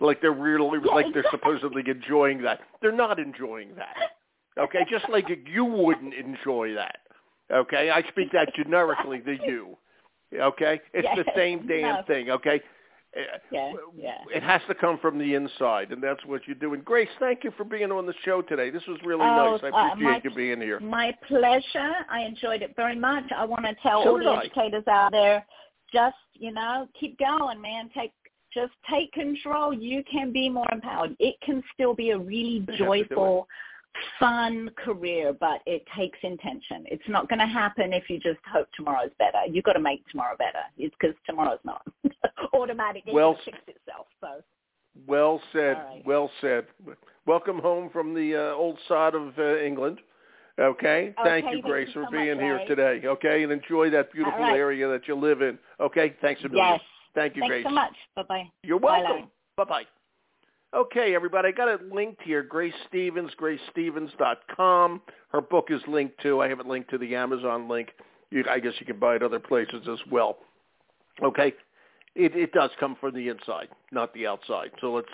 like 0.00 0.20
they're 0.20 0.32
really 0.32 0.78
yeah, 0.84 0.94
like 0.94 1.06
they're 1.12 1.24
supposedly 1.30 1.82
enjoying 1.86 2.42
that. 2.42 2.60
They're 2.80 2.92
not 2.92 3.18
enjoying 3.18 3.74
that. 3.76 3.96
Okay, 4.58 4.80
just 4.90 5.08
like 5.10 5.26
you 5.46 5.64
wouldn't 5.64 6.14
enjoy 6.14 6.74
that. 6.74 6.99
Okay, 7.52 7.90
I 7.90 8.02
speak 8.08 8.32
that 8.32 8.54
generically 8.56 9.20
to 9.20 9.32
you. 9.44 9.76
Okay, 10.34 10.80
it's 10.92 11.08
yes, 11.16 11.18
the 11.24 11.32
same 11.34 11.66
damn 11.66 11.96
no. 11.96 12.02
thing. 12.06 12.30
Okay. 12.30 12.60
Yeah, 13.50 13.72
yeah. 13.96 14.18
It 14.32 14.44
has 14.44 14.60
to 14.68 14.74
come 14.76 14.96
from 14.98 15.18
the 15.18 15.34
inside, 15.34 15.90
and 15.90 16.00
that's 16.00 16.24
what 16.26 16.42
you're 16.46 16.54
doing. 16.54 16.80
Grace, 16.84 17.08
thank 17.18 17.42
you 17.42 17.50
for 17.56 17.64
being 17.64 17.90
on 17.90 18.06
the 18.06 18.14
show 18.24 18.40
today. 18.40 18.70
This 18.70 18.84
was 18.86 18.98
really 19.04 19.24
oh, 19.24 19.58
nice. 19.60 19.72
I 19.72 19.88
uh, 19.88 19.92
appreciate 19.92 20.12
my, 20.12 20.20
you 20.22 20.34
being 20.36 20.60
here. 20.60 20.78
My 20.78 21.12
pleasure. 21.26 21.92
I 22.08 22.20
enjoyed 22.20 22.62
it 22.62 22.74
very 22.76 22.94
much. 22.94 23.24
I 23.36 23.44
want 23.44 23.64
to 23.64 23.74
tell 23.82 24.04
so 24.04 24.10
all 24.10 24.18
the 24.18 24.26
I. 24.26 24.44
educators 24.44 24.84
out 24.88 25.10
there, 25.10 25.44
just 25.92 26.14
you 26.34 26.52
know, 26.52 26.86
keep 26.98 27.18
going, 27.18 27.60
man. 27.60 27.90
Take 27.92 28.12
just 28.54 28.72
take 28.88 29.12
control. 29.12 29.72
You 29.72 30.04
can 30.10 30.32
be 30.32 30.48
more 30.48 30.68
empowered. 30.70 31.16
It 31.18 31.34
can 31.44 31.62
still 31.74 31.94
be 31.94 32.10
a 32.10 32.18
really 32.18 32.66
joyful 32.76 33.48
fun 34.18 34.70
career, 34.76 35.32
but 35.32 35.60
it 35.66 35.84
takes 35.96 36.18
intention. 36.22 36.84
It's 36.86 37.08
not 37.08 37.28
going 37.28 37.38
to 37.38 37.46
happen 37.46 37.92
if 37.92 38.08
you 38.08 38.18
just 38.18 38.40
hope 38.50 38.68
tomorrow's 38.76 39.10
better. 39.18 39.40
You've 39.48 39.64
got 39.64 39.74
to 39.74 39.80
make 39.80 40.06
tomorrow 40.08 40.36
better. 40.36 40.60
It's 40.78 40.94
because 41.00 41.16
tomorrow's 41.26 41.58
not 41.64 41.82
automatically 42.52 43.12
well, 43.12 43.38
fix 43.44 43.58
itself. 43.66 44.06
So. 44.20 44.42
Well 45.06 45.40
said. 45.52 45.76
Right. 45.76 46.02
Well 46.04 46.30
said. 46.40 46.66
Welcome 47.26 47.58
home 47.58 47.90
from 47.90 48.14
the 48.14 48.36
uh, 48.36 48.54
old 48.54 48.78
sod 48.88 49.14
of 49.14 49.38
uh, 49.38 49.58
England. 49.58 49.98
Okay. 50.58 51.14
Thank 51.22 51.46
okay, 51.46 51.56
you, 51.56 51.62
Grace, 51.62 51.86
thank 51.86 51.96
you 51.96 52.04
for 52.04 52.10
being 52.10 52.36
much, 52.36 52.44
here 52.44 52.56
Larry. 52.56 52.66
today. 52.66 53.06
Okay, 53.06 53.42
and 53.44 53.52
enjoy 53.52 53.88
that 53.90 54.12
beautiful 54.12 54.40
right. 54.40 54.56
area 54.56 54.88
that 54.88 55.08
you 55.08 55.14
live 55.14 55.42
in. 55.42 55.58
Okay. 55.80 56.14
Thanks 56.20 56.42
a 56.44 56.48
million. 56.48 56.72
Yes. 56.72 56.80
Thank 57.14 57.36
you, 57.36 57.42
Thanks 57.42 57.52
Grace. 57.52 57.64
so 57.64 57.70
much. 57.70 57.94
Bye 58.14 58.22
bye. 58.28 58.50
You're 58.62 58.78
welcome. 58.78 59.30
Bye 59.56 59.64
bye. 59.64 59.84
Okay, 60.72 61.16
everybody, 61.16 61.48
I 61.48 61.52
got 61.52 61.66
it 61.68 61.92
linked 61.92 62.22
here. 62.22 62.44
Grace 62.44 62.72
Stevens, 62.88 63.32
gracestevens.com. 63.40 65.02
Her 65.30 65.40
book 65.40 65.66
is 65.70 65.80
linked 65.88 66.20
too. 66.22 66.40
I 66.40 66.48
have 66.48 66.60
it 66.60 66.66
linked 66.66 66.90
to 66.90 66.98
the 66.98 67.16
Amazon 67.16 67.68
link. 67.68 67.88
You, 68.30 68.44
I 68.48 68.60
guess 68.60 68.74
you 68.78 68.86
can 68.86 69.00
buy 69.00 69.16
it 69.16 69.22
other 69.22 69.40
places 69.40 69.88
as 69.90 69.98
well. 70.12 70.38
Okay, 71.24 71.52
it, 72.14 72.36
it 72.36 72.52
does 72.52 72.70
come 72.78 72.96
from 73.00 73.14
the 73.14 73.28
inside, 73.28 73.68
not 73.90 74.14
the 74.14 74.28
outside. 74.28 74.70
So 74.80 74.92
let's 74.92 75.08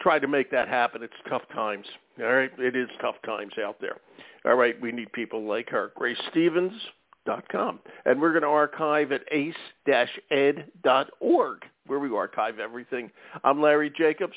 try 0.00 0.18
to 0.18 0.28
make 0.28 0.50
that 0.50 0.68
happen. 0.68 1.02
It's 1.02 1.14
tough 1.26 1.48
times. 1.54 1.86
All 2.20 2.34
right, 2.34 2.50
it 2.58 2.76
is 2.76 2.90
tough 3.00 3.16
times 3.24 3.54
out 3.62 3.80
there. 3.80 3.96
All 4.44 4.56
right, 4.56 4.78
we 4.80 4.92
need 4.92 5.10
people 5.12 5.48
like 5.48 5.70
her. 5.70 5.92
GraceStevens.com. 5.98 7.80
And 8.04 8.20
we're 8.20 8.32
going 8.32 8.42
to 8.42 8.48
archive 8.48 9.10
at 9.12 9.22
ace-ed.org, 9.32 9.58
where 11.86 11.98
we 11.98 12.14
archive 12.14 12.58
everything. 12.58 13.10
I'm 13.42 13.62
Larry 13.62 13.90
Jacobs. 13.96 14.36